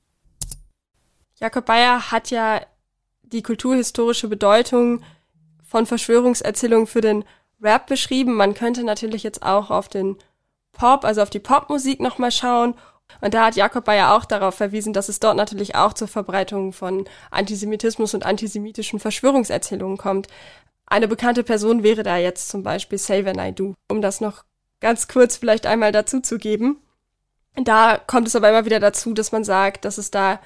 Jakob 1.36 1.66
Bayer 1.66 2.12
hat 2.12 2.32
ja 2.32 2.62
die 3.22 3.44
kulturhistorische 3.44 4.28
Bedeutung 4.28 5.04
von 5.64 5.86
Verschwörungserzählungen 5.86 6.88
für 6.88 7.02
den 7.02 7.24
Rap 7.62 7.88
beschrieben. 7.88 8.34
Man 8.34 8.56
könnte 8.56 8.84
natürlich 8.84 9.24
jetzt 9.24 9.44
auch 9.44 9.70
auf 9.70 9.88
den 9.88 10.18
Pop, 10.80 11.04
also 11.04 11.22
auf 11.22 11.30
die 11.30 11.40
Popmusik 11.40 12.00
nochmal 12.00 12.32
schauen. 12.32 12.74
Und 13.22 13.34
da 13.34 13.46
hat 13.46 13.56
Jakob 13.56 13.86
Bayer 13.86 14.16
auch 14.16 14.26
darauf 14.26 14.56
verwiesen, 14.56 14.94
dass 14.94 15.10
es 15.10 15.20
dort 15.20 15.36
natürlich 15.36 15.76
auch 15.76 15.94
zur 15.94 16.08
Verbreitung 16.08 16.74
von 16.74 17.06
Antisemitismus 17.32 18.14
und 18.14 18.26
antisemitischen 18.26 19.00
Verschwörungserzählungen 19.00 19.98
kommt. 19.98 20.28
Eine 20.86 21.08
bekannte 21.08 21.44
Person 21.44 21.84
wäre 21.84 22.04
da 22.04 22.18
jetzt 22.18 22.50
zum 22.50 22.64
Beispiel 22.64 22.98
Save 22.98 23.34
I 23.38 23.52
Do, 23.52 23.76
um 23.90 24.02
das 24.02 24.22
noch 24.22 24.46
ganz 24.80 25.08
kurz 25.08 25.38
vielleicht 25.38 25.66
einmal 25.66 25.92
dazu 25.92 26.22
zu 26.22 26.38
geben. 26.38 26.78
Da 27.56 27.98
kommt 27.98 28.28
es 28.28 28.36
aber 28.36 28.50
immer 28.50 28.66
wieder 28.66 28.80
dazu, 28.80 29.14
dass 29.14 29.32
man 29.32 29.44
sagt, 29.44 29.84
dass 29.84 29.98
es 29.98 30.12
da 30.12 30.40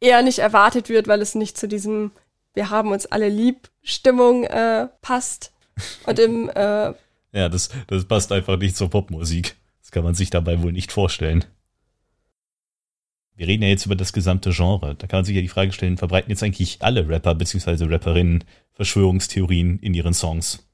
eher 0.00 0.22
nicht 0.22 0.38
erwartet 0.38 0.88
wird, 0.88 1.08
weil 1.08 1.20
es 1.20 1.34
nicht 1.34 1.58
zu 1.58 1.68
diesem 1.68 2.12
Wir 2.54 2.70
haben 2.70 2.90
uns 2.90 3.06
alle 3.06 3.28
lieb 3.28 3.68
Stimmung 3.82 4.44
äh, 4.44 4.88
passt. 5.02 5.52
Und 6.06 6.18
im 6.18 6.48
äh, 6.48 6.94
Ja, 7.32 7.48
das, 7.48 7.68
das 7.86 8.04
passt 8.06 8.32
einfach 8.32 8.56
nicht 8.58 8.76
zur 8.76 8.90
Popmusik. 8.90 9.56
Das 9.88 9.92
kann 9.92 10.04
man 10.04 10.14
sich 10.14 10.28
dabei 10.28 10.62
wohl 10.62 10.72
nicht 10.72 10.92
vorstellen 10.92 11.46
wir 13.38 13.46
reden 13.46 13.62
ja 13.62 13.68
jetzt 13.68 13.86
über 13.86 13.94
das 13.94 14.12
gesamte 14.12 14.50
Genre. 14.50 14.96
Da 14.96 15.06
kann 15.06 15.18
man 15.18 15.24
sich 15.24 15.36
ja 15.36 15.40
die 15.40 15.48
Frage 15.48 15.72
stellen, 15.72 15.96
verbreiten 15.96 16.28
jetzt 16.28 16.42
eigentlich 16.42 16.82
alle 16.82 17.08
Rapper 17.08 17.36
bzw. 17.36 17.84
Rapperinnen 17.84 18.42
Verschwörungstheorien 18.72 19.78
in 19.78 19.94
ihren 19.94 20.12
Songs? 20.12 20.68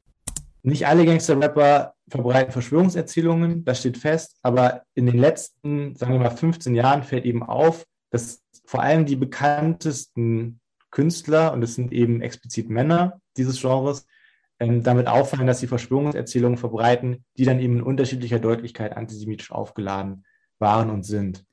Nicht 0.62 0.87
alle 0.87 1.05
Gangster-Rapper 1.05 1.94
verbreiten 2.09 2.53
Verschwörungserzählungen, 2.53 3.66
das 3.66 3.81
steht 3.81 3.98
fest, 3.98 4.38
aber 4.42 4.85
in 4.94 5.05
den 5.05 5.18
letzten, 5.18 5.94
sagen 5.94 6.14
wir 6.14 6.20
mal, 6.20 6.31
15 6.31 6.74
Jahren 6.74 7.03
fällt 7.03 7.27
eben 7.27 7.42
auf, 7.42 7.85
dass 8.11 8.42
vor 8.64 8.81
allem 8.83 9.05
die 9.05 9.16
bekanntesten 9.16 10.59
Künstler, 10.90 11.53
und 11.53 11.62
es 11.62 11.74
sind 11.74 11.92
eben 11.92 12.22
explizit 12.22 12.70
Männer 12.70 13.20
dieses 13.37 13.61
Genres, 13.61 14.07
damit 14.59 15.09
auffallen, 15.09 15.47
dass 15.47 15.59
sie 15.61 15.67
Verschwörungserzählungen 15.67 16.59
verbreiten, 16.59 17.25
die 17.37 17.45
dann 17.45 17.59
eben 17.59 17.79
in 17.79 17.83
unterschiedlicher 17.83 18.38
Deutlichkeit 18.38 18.97
antisemitisch 18.97 19.51
aufgeladen 19.51 20.25
waren 20.59 20.90
und 20.90 21.05
sind. 21.05 21.45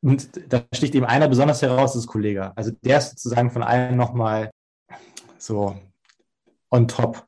und 0.00 0.30
da 0.48 0.62
sticht 0.72 0.94
eben 0.94 1.06
einer 1.06 1.28
besonders 1.28 1.60
heraus, 1.62 1.92
das 1.92 2.02
ist 2.04 2.08
Kollege. 2.08 2.56
Also 2.56 2.72
der 2.82 2.98
ist 2.98 3.10
sozusagen 3.10 3.50
von 3.50 3.62
allen 3.62 3.96
nochmal 3.96 4.50
so 5.38 5.76
on 6.70 6.88
top. 6.88 7.26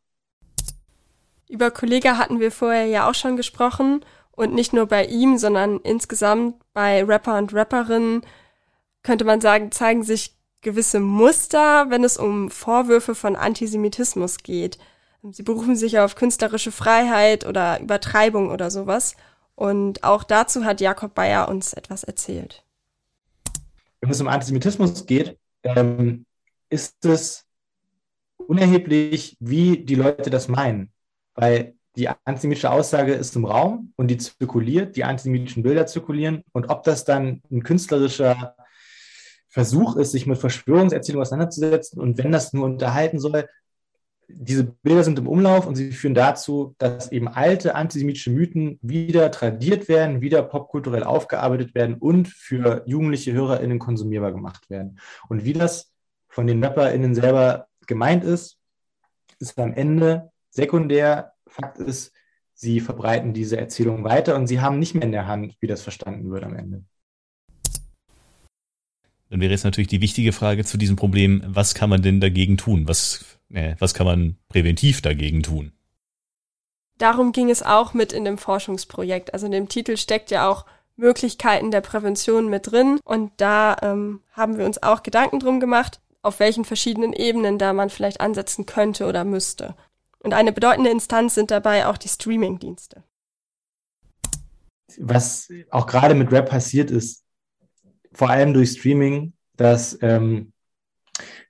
Über 1.48 1.70
Kollege 1.70 2.16
hatten 2.16 2.40
wir 2.40 2.52
vorher 2.52 2.86
ja 2.86 3.08
auch 3.08 3.14
schon 3.14 3.36
gesprochen 3.36 4.04
und 4.30 4.54
nicht 4.54 4.72
nur 4.72 4.86
bei 4.86 5.04
ihm, 5.04 5.36
sondern 5.36 5.80
insgesamt 5.80 6.54
bei 6.72 7.04
Rapper 7.04 7.38
und 7.38 7.52
Rapperinnen 7.52 8.22
könnte 9.02 9.24
man 9.24 9.40
sagen, 9.40 9.72
zeigen 9.72 10.02
sich 10.02 10.36
gewisse 10.60 11.00
Muster, 11.00 11.90
wenn 11.90 12.04
es 12.04 12.16
um 12.16 12.50
Vorwürfe 12.50 13.14
von 13.14 13.34
Antisemitismus 13.34 14.38
geht. 14.38 14.78
Sie 15.22 15.42
berufen 15.42 15.76
sich 15.76 15.98
auf 15.98 16.14
künstlerische 16.14 16.72
Freiheit 16.72 17.46
oder 17.46 17.80
Übertreibung 17.80 18.50
oder 18.50 18.70
sowas. 18.70 19.16
Und 19.54 20.02
auch 20.02 20.24
dazu 20.24 20.64
hat 20.64 20.80
Jakob 20.80 21.14
Bayer 21.14 21.48
uns 21.48 21.74
etwas 21.74 22.04
erzählt. 22.04 22.64
Wenn 24.00 24.10
es 24.10 24.20
um 24.20 24.28
Antisemitismus 24.28 25.04
geht, 25.04 25.38
ähm, 25.62 26.24
ist 26.70 27.04
es 27.04 27.44
unerheblich, 28.38 29.36
wie 29.40 29.84
die 29.84 29.94
Leute 29.94 30.30
das 30.30 30.48
meinen. 30.48 30.90
Weil 31.34 31.74
die 31.96 32.08
antisemitische 32.24 32.70
Aussage 32.70 33.12
ist 33.12 33.36
im 33.36 33.44
Raum 33.44 33.92
und 33.96 34.08
die 34.08 34.16
zirkuliert, 34.16 34.96
die 34.96 35.04
antisemitischen 35.04 35.62
Bilder 35.62 35.86
zirkulieren. 35.86 36.44
Und 36.52 36.70
ob 36.70 36.82
das 36.84 37.04
dann 37.04 37.42
ein 37.50 37.62
künstlerischer 37.62 38.56
Versuch 39.48 39.96
ist, 39.96 40.12
sich 40.12 40.26
mit 40.26 40.38
Verschwörungserzählungen 40.38 41.26
auseinanderzusetzen 41.26 42.00
und 42.00 42.16
wenn 42.18 42.30
das 42.30 42.52
nur 42.52 42.64
unterhalten 42.64 43.18
soll, 43.18 43.48
diese 44.34 44.64
Bilder 44.64 45.04
sind 45.04 45.18
im 45.18 45.28
Umlauf 45.28 45.66
und 45.66 45.76
sie 45.76 45.92
führen 45.92 46.14
dazu, 46.14 46.74
dass 46.78 47.12
eben 47.12 47.28
alte 47.28 47.74
antisemitische 47.74 48.30
Mythen 48.30 48.78
wieder 48.82 49.30
tradiert 49.30 49.88
werden, 49.88 50.20
wieder 50.20 50.42
popkulturell 50.42 51.04
aufgearbeitet 51.04 51.74
werden 51.74 51.96
und 51.96 52.28
für 52.28 52.82
jugendliche 52.86 53.32
HörerInnen 53.32 53.78
konsumierbar 53.78 54.32
gemacht 54.32 54.70
werden. 54.70 54.98
Und 55.28 55.44
wie 55.44 55.52
das 55.52 55.92
von 56.28 56.46
den 56.46 56.62
RapperInnen 56.62 57.14
selber 57.14 57.66
gemeint 57.86 58.24
ist, 58.24 58.58
ist 59.38 59.58
am 59.58 59.74
Ende 59.74 60.30
sekundär. 60.50 61.32
Fakt 61.46 61.78
ist, 61.78 62.12
sie 62.54 62.80
verbreiten 62.80 63.32
diese 63.32 63.56
Erzählung 63.56 64.04
weiter 64.04 64.36
und 64.36 64.46
sie 64.46 64.60
haben 64.60 64.78
nicht 64.78 64.94
mehr 64.94 65.04
in 65.04 65.12
der 65.12 65.26
Hand, 65.26 65.56
wie 65.60 65.66
das 65.66 65.82
verstanden 65.82 66.30
wird 66.30 66.44
am 66.44 66.54
Ende. 66.54 66.84
Dann 69.30 69.40
wäre 69.40 69.52
jetzt 69.52 69.64
natürlich 69.64 69.88
die 69.88 70.00
wichtige 70.00 70.32
Frage 70.32 70.64
zu 70.64 70.76
diesem 70.76 70.96
Problem, 70.96 71.42
was 71.46 71.74
kann 71.74 71.88
man 71.88 72.02
denn 72.02 72.20
dagegen 72.20 72.56
tun? 72.56 72.88
Was 72.88 73.39
äh, 73.52 73.74
was 73.78 73.94
kann 73.94 74.06
man 74.06 74.36
präventiv 74.48 75.02
dagegen 75.02 75.42
tun? 75.42 75.72
Darum 76.98 77.32
ging 77.32 77.50
es 77.50 77.62
auch 77.62 77.94
mit 77.94 78.12
in 78.12 78.24
dem 78.24 78.38
Forschungsprojekt. 78.38 79.32
Also 79.32 79.46
in 79.46 79.52
dem 79.52 79.68
Titel 79.68 79.96
steckt 79.96 80.30
ja 80.30 80.48
auch 80.48 80.66
Möglichkeiten 80.96 81.70
der 81.70 81.80
Prävention 81.80 82.48
mit 82.48 82.70
drin. 82.70 83.00
Und 83.04 83.32
da 83.38 83.76
ähm, 83.82 84.20
haben 84.32 84.58
wir 84.58 84.66
uns 84.66 84.82
auch 84.82 85.02
Gedanken 85.02 85.40
drum 85.40 85.60
gemacht, 85.60 86.00
auf 86.22 86.40
welchen 86.40 86.64
verschiedenen 86.64 87.14
Ebenen 87.14 87.58
da 87.58 87.72
man 87.72 87.90
vielleicht 87.90 88.20
ansetzen 88.20 88.66
könnte 88.66 89.06
oder 89.06 89.24
müsste. 89.24 89.74
Und 90.18 90.34
eine 90.34 90.52
bedeutende 90.52 90.90
Instanz 90.90 91.34
sind 91.34 91.50
dabei 91.50 91.86
auch 91.86 91.96
die 91.96 92.08
Streaming-Dienste. 92.08 93.02
Was 94.98 95.48
auch 95.70 95.86
gerade 95.86 96.14
mit 96.14 96.30
Rap 96.30 96.50
passiert 96.50 96.90
ist, 96.90 97.24
vor 98.12 98.28
allem 98.28 98.52
durch 98.52 98.72
Streaming, 98.72 99.32
dass 99.56 99.98
ähm, 100.02 100.52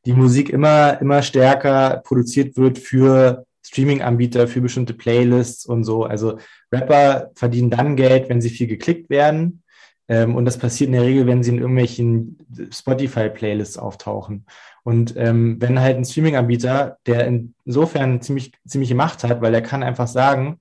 die 0.07 0.13
Musik 0.13 0.51
immer, 0.51 1.01
immer 1.01 1.23
stärker 1.23 2.03
produziert 2.05 2.57
wird 2.57 2.79
für 2.79 3.45
Streaming-Anbieter, 3.63 4.49
für 4.49 4.61
bestimmte 4.61 4.95
Playlists 4.95 5.67
und 5.67 5.85
so. 5.85 6.05
Also 6.05 6.39
Rapper 6.73 7.31
verdienen 7.35 7.71
dann 7.71 7.97
Geld, 7.97 8.29
wenn 8.29 8.41
sie 8.41 8.51
viel 8.51 8.67
geklickt 8.67 9.11
werden. 9.11 9.63
Ähm, 10.09 10.35
und 10.35 10.45
das 10.45 10.59
passiert 10.59 10.89
in 10.89 10.95
der 10.95 11.03
Regel, 11.03 11.27
wenn 11.27 11.43
sie 11.43 11.51
in 11.51 11.59
irgendwelchen 11.59 12.39
Spotify-Playlists 12.71 13.79
auftauchen. 13.79 14.47
Und 14.83 15.15
ähm, 15.17 15.57
wenn 15.61 15.81
halt 15.81 15.99
ein 15.99 16.05
Streaming-Anbieter, 16.05 16.99
der 17.07 17.27
insofern 17.27 18.23
ziemlich, 18.23 18.53
ziemliche 18.67 18.95
Macht 18.95 19.25
hat, 19.25 19.41
weil 19.41 19.55
er 19.55 19.63
kann 19.63 19.83
einfach 19.83 20.09
sagen, 20.09 20.59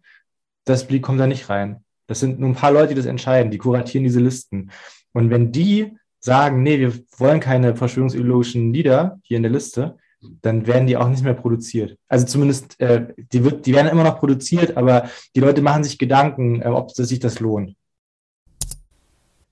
das 0.66 0.90
Lied 0.90 1.02
kommt 1.02 1.20
da 1.20 1.28
nicht 1.28 1.50
rein. 1.50 1.84
Das 2.06 2.20
sind 2.20 2.40
nur 2.40 2.50
ein 2.50 2.56
paar 2.56 2.72
Leute, 2.72 2.90
die 2.90 2.96
das 2.96 3.06
entscheiden, 3.06 3.52
die 3.52 3.58
kuratieren 3.58 4.04
diese 4.04 4.20
Listen. 4.20 4.72
Und 5.14 5.30
wenn 5.30 5.52
die 5.52 5.96
sagen, 6.20 6.64
nee, 6.64 6.80
wir 6.80 6.94
wollen 7.18 7.40
keine 7.40 7.76
verschwörungsideologischen 7.76 8.74
Lieder 8.74 9.20
hier 9.24 9.38
in 9.38 9.44
der 9.44 9.52
Liste, 9.52 9.98
dann 10.42 10.68
werden 10.68 10.88
die 10.88 10.98
auch 10.98 11.08
nicht 11.08 11.24
mehr 11.24 11.34
produziert. 11.34 11.98
Also 12.08 12.26
zumindest, 12.26 12.80
äh, 12.80 13.08
die, 13.32 13.44
wird, 13.44 13.66
die 13.66 13.74
werden 13.74 13.88
immer 13.88 14.04
noch 14.04 14.20
produziert, 14.20 14.76
aber 14.76 15.10
die 15.36 15.40
Leute 15.40 15.62
machen 15.62 15.84
sich 15.84 15.98
Gedanken, 15.98 16.62
äh, 16.62 16.68
ob 16.68 16.92
sich 16.92 17.20
das 17.20 17.40
lohnt. 17.40 17.76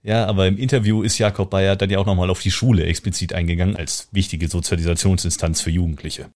Ja, 0.03 0.25
aber 0.25 0.47
im 0.47 0.57
Interview 0.57 1.03
ist 1.03 1.17
Jakob 1.17 1.49
Bayer 1.49 1.75
dann 1.75 1.89
ja 1.89 1.99
auch 1.99 2.05
nochmal 2.05 2.29
auf 2.29 2.41
die 2.41 2.51
Schule 2.51 2.85
explizit 2.85 3.33
eingegangen 3.33 3.75
als 3.75 4.07
wichtige 4.11 4.47
Sozialisationsinstanz 4.47 5.61
für 5.61 5.71
Jugendliche. 5.71 6.29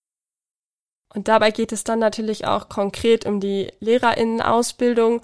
Und 1.14 1.28
dabei 1.28 1.52
geht 1.52 1.72
es 1.72 1.84
dann 1.84 2.00
natürlich 2.00 2.46
auch 2.46 2.70
konkret 2.70 3.26
um 3.26 3.40
die 3.40 3.72
Lehrerinnenausbildung 3.80 5.22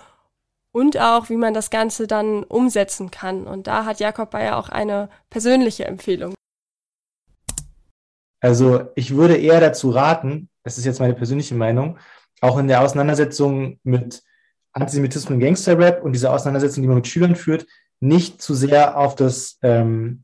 und 0.72 0.98
auch, 1.00 1.30
wie 1.30 1.38
man 1.38 1.54
das 1.54 1.70
Ganze 1.70 2.08
dann 2.08 2.44
umsetzen 2.44 3.12
kann. 3.12 3.48
Und 3.48 3.68
da 3.68 3.86
hat 3.86 4.00
Jakob 4.00 4.32
Bayer 4.32 4.58
auch 4.58 4.70
eine 4.70 5.10
persönliche 5.30 5.86
Empfehlung. 5.86 6.34
Also 8.40 8.88
ich 8.96 9.16
würde 9.16 9.36
eher 9.36 9.60
dazu 9.60 9.90
raten, 9.90 10.50
das 10.64 10.78
ist 10.78 10.86
jetzt 10.86 11.00
meine 11.00 11.16
persönliche 11.16 11.56
Meinung, 11.56 11.98
auch 12.42 12.58
in 12.58 12.68
der 12.68 12.82
Auseinandersetzung 12.82 13.80
mit 13.84 14.22
Antisemitismus 14.74 15.34
und 15.34 15.40
Gangsterrap 15.40 16.04
und 16.04 16.14
dieser 16.14 16.34
Auseinandersetzung, 16.34 16.84
die 16.84 16.88
man 16.88 16.98
mit 16.98 17.08
Schülern 17.08 17.36
führt, 17.36 17.66
nicht 18.00 18.42
zu 18.42 18.54
sehr 18.54 18.98
auf 18.98 19.16
das, 19.16 19.58
ähm, 19.64 20.24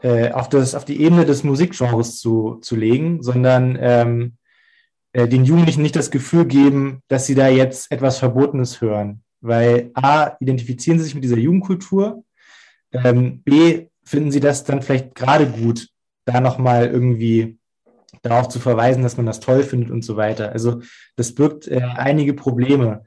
äh, 0.00 0.32
auf 0.32 0.48
das, 0.48 0.74
auf 0.74 0.86
die 0.86 1.02
Ebene 1.02 1.26
des 1.26 1.44
Musikgenres 1.44 2.18
zu, 2.18 2.58
zu 2.62 2.76
legen, 2.76 3.22
sondern 3.22 3.76
ähm, 3.78 4.36
äh, 5.12 5.26
den 5.26 5.44
Jugendlichen 5.44 5.82
nicht 5.82 5.96
das 5.96 6.10
Gefühl 6.10 6.46
geben, 6.46 7.02
dass 7.08 7.26
sie 7.26 7.34
da 7.34 7.48
jetzt 7.48 7.90
etwas 7.90 8.18
Verbotenes 8.18 8.80
hören. 8.80 9.22
Weil 9.40 9.90
A, 9.94 10.36
identifizieren 10.40 10.98
sie 10.98 11.04
sich 11.04 11.14
mit 11.14 11.24
dieser 11.24 11.38
Jugendkultur, 11.38 12.24
ähm, 12.92 13.42
B, 13.42 13.86
finden 14.04 14.30
sie 14.30 14.40
das 14.40 14.64
dann 14.64 14.82
vielleicht 14.82 15.14
gerade 15.14 15.46
gut, 15.46 15.88
da 16.26 16.40
nochmal 16.40 16.86
irgendwie 16.86 17.58
darauf 18.22 18.48
zu 18.48 18.60
verweisen, 18.60 19.02
dass 19.02 19.16
man 19.16 19.26
das 19.26 19.40
toll 19.40 19.62
findet 19.62 19.90
und 19.90 20.04
so 20.04 20.16
weiter. 20.16 20.52
Also 20.52 20.82
das 21.16 21.34
birgt 21.34 21.66
äh, 21.68 21.80
einige 21.80 22.34
Probleme. 22.34 23.04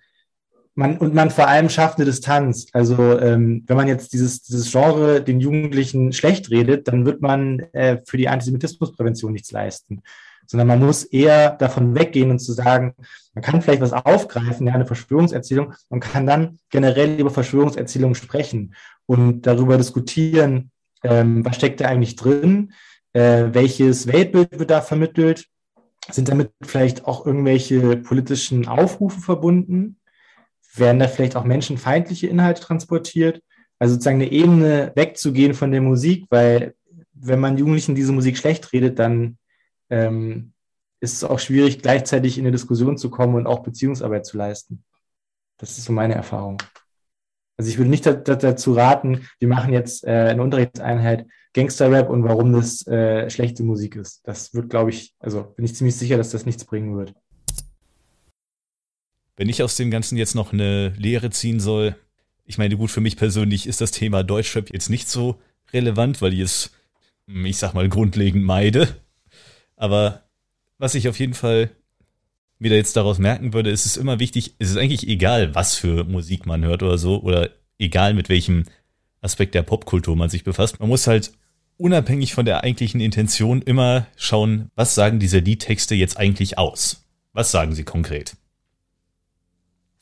Man, 0.76 0.98
und 0.98 1.14
man 1.14 1.30
vor 1.30 1.48
allem 1.48 1.70
schafft 1.70 1.98
eine 1.98 2.06
Distanz. 2.06 2.66
Also 2.74 3.20
ähm, 3.20 3.64
wenn 3.68 3.78
man 3.78 3.88
jetzt 3.88 4.12
dieses, 4.12 4.42
dieses 4.42 4.72
Genre 4.72 5.22
den 5.22 5.40
Jugendlichen 5.40 6.14
schlecht 6.14 6.50
redet, 6.50 6.88
dann 6.88 7.06
wird 7.06 7.22
man 7.22 7.60
äh, 7.74 8.02
für 8.06 8.18
die 8.18 8.28
Antisemitismusprävention 8.28 9.34
nichts 9.34 9.52
leisten 9.52 10.02
sondern 10.46 10.68
man 10.68 10.80
muss 10.80 11.04
eher 11.04 11.52
davon 11.52 11.96
weggehen 11.96 12.32
und 12.32 12.40
zu 12.40 12.54
sagen, 12.54 12.96
man 13.34 13.44
kann 13.44 13.62
vielleicht 13.62 13.82
was 13.82 13.94
aufgreifen, 13.94 14.68
ja, 14.68 14.74
eine 14.74 14.86
Verschwörungserzählung, 14.86 15.74
und 15.90 16.00
kann 16.00 16.26
dann 16.26 16.60
generell 16.70 17.20
über 17.20 17.32
Verschwörungserzählungen 17.32 18.16
sprechen 18.16 18.76
und 19.06 19.44
darüber 19.44 19.78
diskutieren, 19.78 20.72
ähm, 21.04 21.44
was 21.46 21.56
steckt 21.56 21.82
da 21.82 21.86
eigentlich 21.86 22.16
drin, 22.16 22.74
äh, 23.14 23.46
welches 23.52 24.08
Weltbild 24.08 24.60
wird 24.60 24.72
da 24.72 24.82
vermittelt, 24.82 25.48
sind 26.10 26.30
damit 26.30 26.52
vielleicht 26.62 27.06
auch 27.06 27.26
irgendwelche 27.26 27.98
politischen 27.98 28.68
Aufrufe 28.68 29.22
verbunden, 29.22 29.98
werden 30.76 31.00
da 31.00 31.08
vielleicht 31.08 31.36
auch 31.36 31.44
menschenfeindliche 31.44 32.28
Inhalte 32.28 32.62
transportiert, 32.62 33.42
also 33.80 33.94
sozusagen 33.94 34.22
eine 34.22 34.32
Ebene 34.32 34.92
wegzugehen 34.96 35.54
von 35.54 35.72
der 35.72 35.82
Musik, 35.82 36.26
weil 36.30 36.74
wenn 37.14 37.40
man 37.40 37.58
Jugendlichen 37.58 37.96
diese 37.96 38.12
Musik 38.12 38.38
schlecht 38.38 38.74
redet, 38.74 39.00
dann 39.00 39.38
ähm, 39.94 40.54
ist 41.00 41.14
es 41.14 41.24
auch 41.24 41.40
schwierig, 41.40 41.82
gleichzeitig 41.82 42.38
in 42.38 42.46
eine 42.46 42.52
Diskussion 42.52 42.98
zu 42.98 43.10
kommen 43.10 43.36
und 43.36 43.46
auch 43.46 43.62
Beziehungsarbeit 43.62 44.26
zu 44.26 44.38
leisten. 44.38 44.84
Das 45.58 45.78
ist 45.78 45.86
so 45.86 45.94
meine 45.94 46.16
Erfahrung. 46.16 46.58
Also 47.58 47.70
ich 47.70 47.78
würde 47.78 47.92
nicht 47.92 48.06
dazu 48.06 48.74
raten, 48.74 49.28
wir 49.40 49.48
machen 49.48 49.74
jetzt 49.74 50.06
äh, 50.06 50.30
eine 50.30 50.42
Unterrichtseinheit 50.42 51.28
Gangster-Rap 51.54 52.10
und 52.10 52.24
warum 52.24 52.52
das 52.52 52.88
äh, 52.88 53.30
schlechte 53.30 53.64
Musik 53.64 53.96
ist. 53.96 54.22
Das 54.24 54.56
wird, 54.56 54.72
glaube 54.72 54.90
ich, 54.90 55.14
also 55.20 55.44
bin 55.44 55.66
ich 55.66 55.76
ziemlich 55.76 55.96
sicher, 55.96 56.18
dass 56.18 56.32
das 56.32 56.48
nichts 56.48 56.66
bringen 56.66 56.98
wird. 56.98 57.14
Wenn 59.36 59.50
ich 59.50 59.62
aus 59.62 59.76
dem 59.76 59.92
Ganzen 59.92 60.18
jetzt 60.18 60.34
noch 60.34 60.52
eine 60.52 60.90
Lehre 60.98 61.30
ziehen 61.30 61.60
soll, 61.60 61.96
ich 62.46 62.58
meine, 62.58 62.76
gut, 62.76 62.90
für 62.90 63.02
mich 63.02 63.18
persönlich 63.18 63.68
ist 63.68 63.82
das 63.82 63.92
Thema 63.92 64.24
Deutschrap 64.24 64.72
jetzt 64.74 64.90
nicht 64.90 65.08
so 65.08 65.40
relevant, 65.72 66.22
weil 66.22 66.34
ich 66.34 66.40
es, 66.40 66.72
ich 67.28 67.58
sag 67.58 67.74
mal, 67.74 67.88
grundlegend 67.88 68.44
meide. 68.44 69.03
Aber 69.76 70.24
was 70.78 70.96
ich 70.96 71.08
auf 71.08 71.20
jeden 71.20 71.34
Fall 71.34 71.70
wieder 72.60 72.76
jetzt 72.76 72.96
daraus 72.96 73.20
merken 73.20 73.54
würde, 73.54 73.70
ist 73.70 73.86
es 73.86 73.98
immer 73.98 74.20
wichtig, 74.20 74.56
es 74.60 74.72
ist 74.72 74.78
eigentlich 74.78 75.08
egal, 75.08 75.54
was 75.56 75.76
für 75.76 76.04
Musik 76.04 76.46
man 76.46 76.64
hört 76.64 76.84
oder 76.84 76.98
so, 76.98 77.22
oder 77.22 77.50
egal 77.78 78.14
mit 78.14 78.30
welchem 78.30 78.66
Aspekt 79.22 79.56
der 79.56 79.64
Popkultur 79.64 80.16
man 80.16 80.30
sich 80.30 80.44
befasst. 80.44 80.80
Man 80.80 80.90
muss 80.90 81.08
halt 81.08 81.32
unabhängig 81.78 82.34
von 82.34 82.46
der 82.46 82.64
eigentlichen 82.64 83.02
Intention 83.02 83.62
immer 83.62 84.08
schauen, 84.16 84.70
was 84.76 84.96
sagen 84.96 85.20
diese 85.20 85.40
Liedtexte 85.40 85.96
jetzt 85.96 86.18
eigentlich 86.18 86.58
aus? 86.58 87.06
Was 87.34 87.52
sagen 87.52 87.74
sie 87.74 87.84
konkret? 87.84 88.36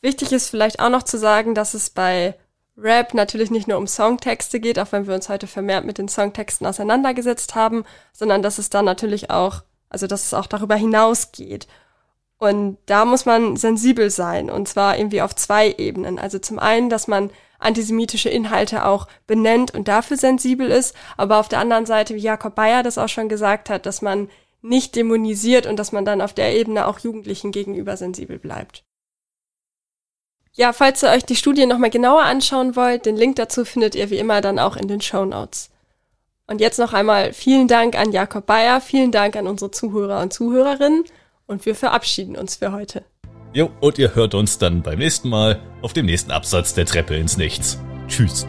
Wichtig 0.01 0.31
ist 0.31 0.49
vielleicht 0.49 0.79
auch 0.79 0.89
noch 0.89 1.03
zu 1.03 1.17
sagen, 1.17 1.55
dass 1.55 1.73
es 1.73 1.89
bei 1.89 2.35
Rap 2.77 3.13
natürlich 3.13 3.51
nicht 3.51 3.67
nur 3.67 3.77
um 3.77 3.87
Songtexte 3.87 4.59
geht, 4.59 4.79
auch 4.79 4.91
wenn 4.91 5.07
wir 5.07 5.13
uns 5.13 5.29
heute 5.29 5.47
vermehrt 5.47 5.85
mit 5.85 5.97
den 5.97 6.07
Songtexten 6.07 6.65
auseinandergesetzt 6.65 7.55
haben, 7.55 7.83
sondern 8.13 8.41
dass 8.41 8.57
es 8.57 8.69
dann 8.69 8.85
natürlich 8.85 9.29
auch, 9.29 9.63
also 9.89 10.07
dass 10.07 10.25
es 10.25 10.33
auch 10.33 10.47
darüber 10.47 10.75
hinausgeht. 10.75 11.67
Und 12.37 12.77
da 12.87 13.05
muss 13.05 13.25
man 13.25 13.55
sensibel 13.55 14.09
sein, 14.09 14.49
und 14.49 14.67
zwar 14.67 14.97
irgendwie 14.97 15.21
auf 15.21 15.35
zwei 15.35 15.75
Ebenen. 15.77 16.17
Also 16.17 16.39
zum 16.39 16.57
einen, 16.57 16.89
dass 16.89 17.07
man 17.07 17.29
antisemitische 17.59 18.29
Inhalte 18.29 18.85
auch 18.85 19.07
benennt 19.27 19.75
und 19.75 19.87
dafür 19.87 20.17
sensibel 20.17 20.71
ist, 20.71 20.95
aber 21.17 21.37
auf 21.37 21.49
der 21.49 21.59
anderen 21.59 21.85
Seite, 21.85 22.15
wie 22.15 22.19
Jakob 22.19 22.55
Bayer 22.55 22.81
das 22.81 22.97
auch 22.97 23.09
schon 23.09 23.29
gesagt 23.29 23.69
hat, 23.69 23.85
dass 23.85 24.01
man 24.01 24.27
nicht 24.63 24.95
dämonisiert 24.95 25.67
und 25.67 25.77
dass 25.77 25.91
man 25.91 26.05
dann 26.05 26.21
auf 26.21 26.33
der 26.33 26.55
Ebene 26.55 26.87
auch 26.87 26.99
Jugendlichen 26.99 27.51
gegenüber 27.51 27.97
sensibel 27.97 28.39
bleibt. 28.39 28.83
Ja, 30.53 30.73
falls 30.73 31.03
ihr 31.03 31.09
euch 31.09 31.23
die 31.23 31.35
Studie 31.35 31.65
nochmal 31.65 31.89
genauer 31.89 32.23
anschauen 32.23 32.75
wollt, 32.75 33.05
den 33.05 33.15
Link 33.15 33.37
dazu 33.37 33.63
findet 33.63 33.95
ihr 33.95 34.09
wie 34.09 34.17
immer 34.17 34.41
dann 34.41 34.59
auch 34.59 34.75
in 34.75 34.87
den 34.87 35.01
Show 35.01 35.23
Notes. 35.23 35.69
Und 36.47 36.59
jetzt 36.59 36.79
noch 36.79 36.91
einmal 36.91 37.31
vielen 37.31 37.69
Dank 37.69 37.97
an 37.97 38.11
Jakob 38.11 38.45
Bayer, 38.45 38.81
vielen 38.81 39.11
Dank 39.11 39.37
an 39.37 39.47
unsere 39.47 39.71
Zuhörer 39.71 40.19
und 40.21 40.33
Zuhörerinnen 40.33 41.05
und 41.47 41.65
wir 41.65 41.75
verabschieden 41.75 42.35
uns 42.35 42.57
für 42.57 42.73
heute. 42.73 43.05
Jo, 43.53 43.69
und 43.79 43.97
ihr 43.97 44.15
hört 44.15 44.33
uns 44.33 44.57
dann 44.57 44.81
beim 44.81 44.99
nächsten 44.99 45.29
Mal 45.29 45.61
auf 45.81 45.93
dem 45.93 46.05
nächsten 46.05 46.31
Absatz 46.31 46.73
der 46.73 46.85
Treppe 46.85 47.15
ins 47.15 47.37
Nichts. 47.37 47.77
Tschüss. 48.07 48.45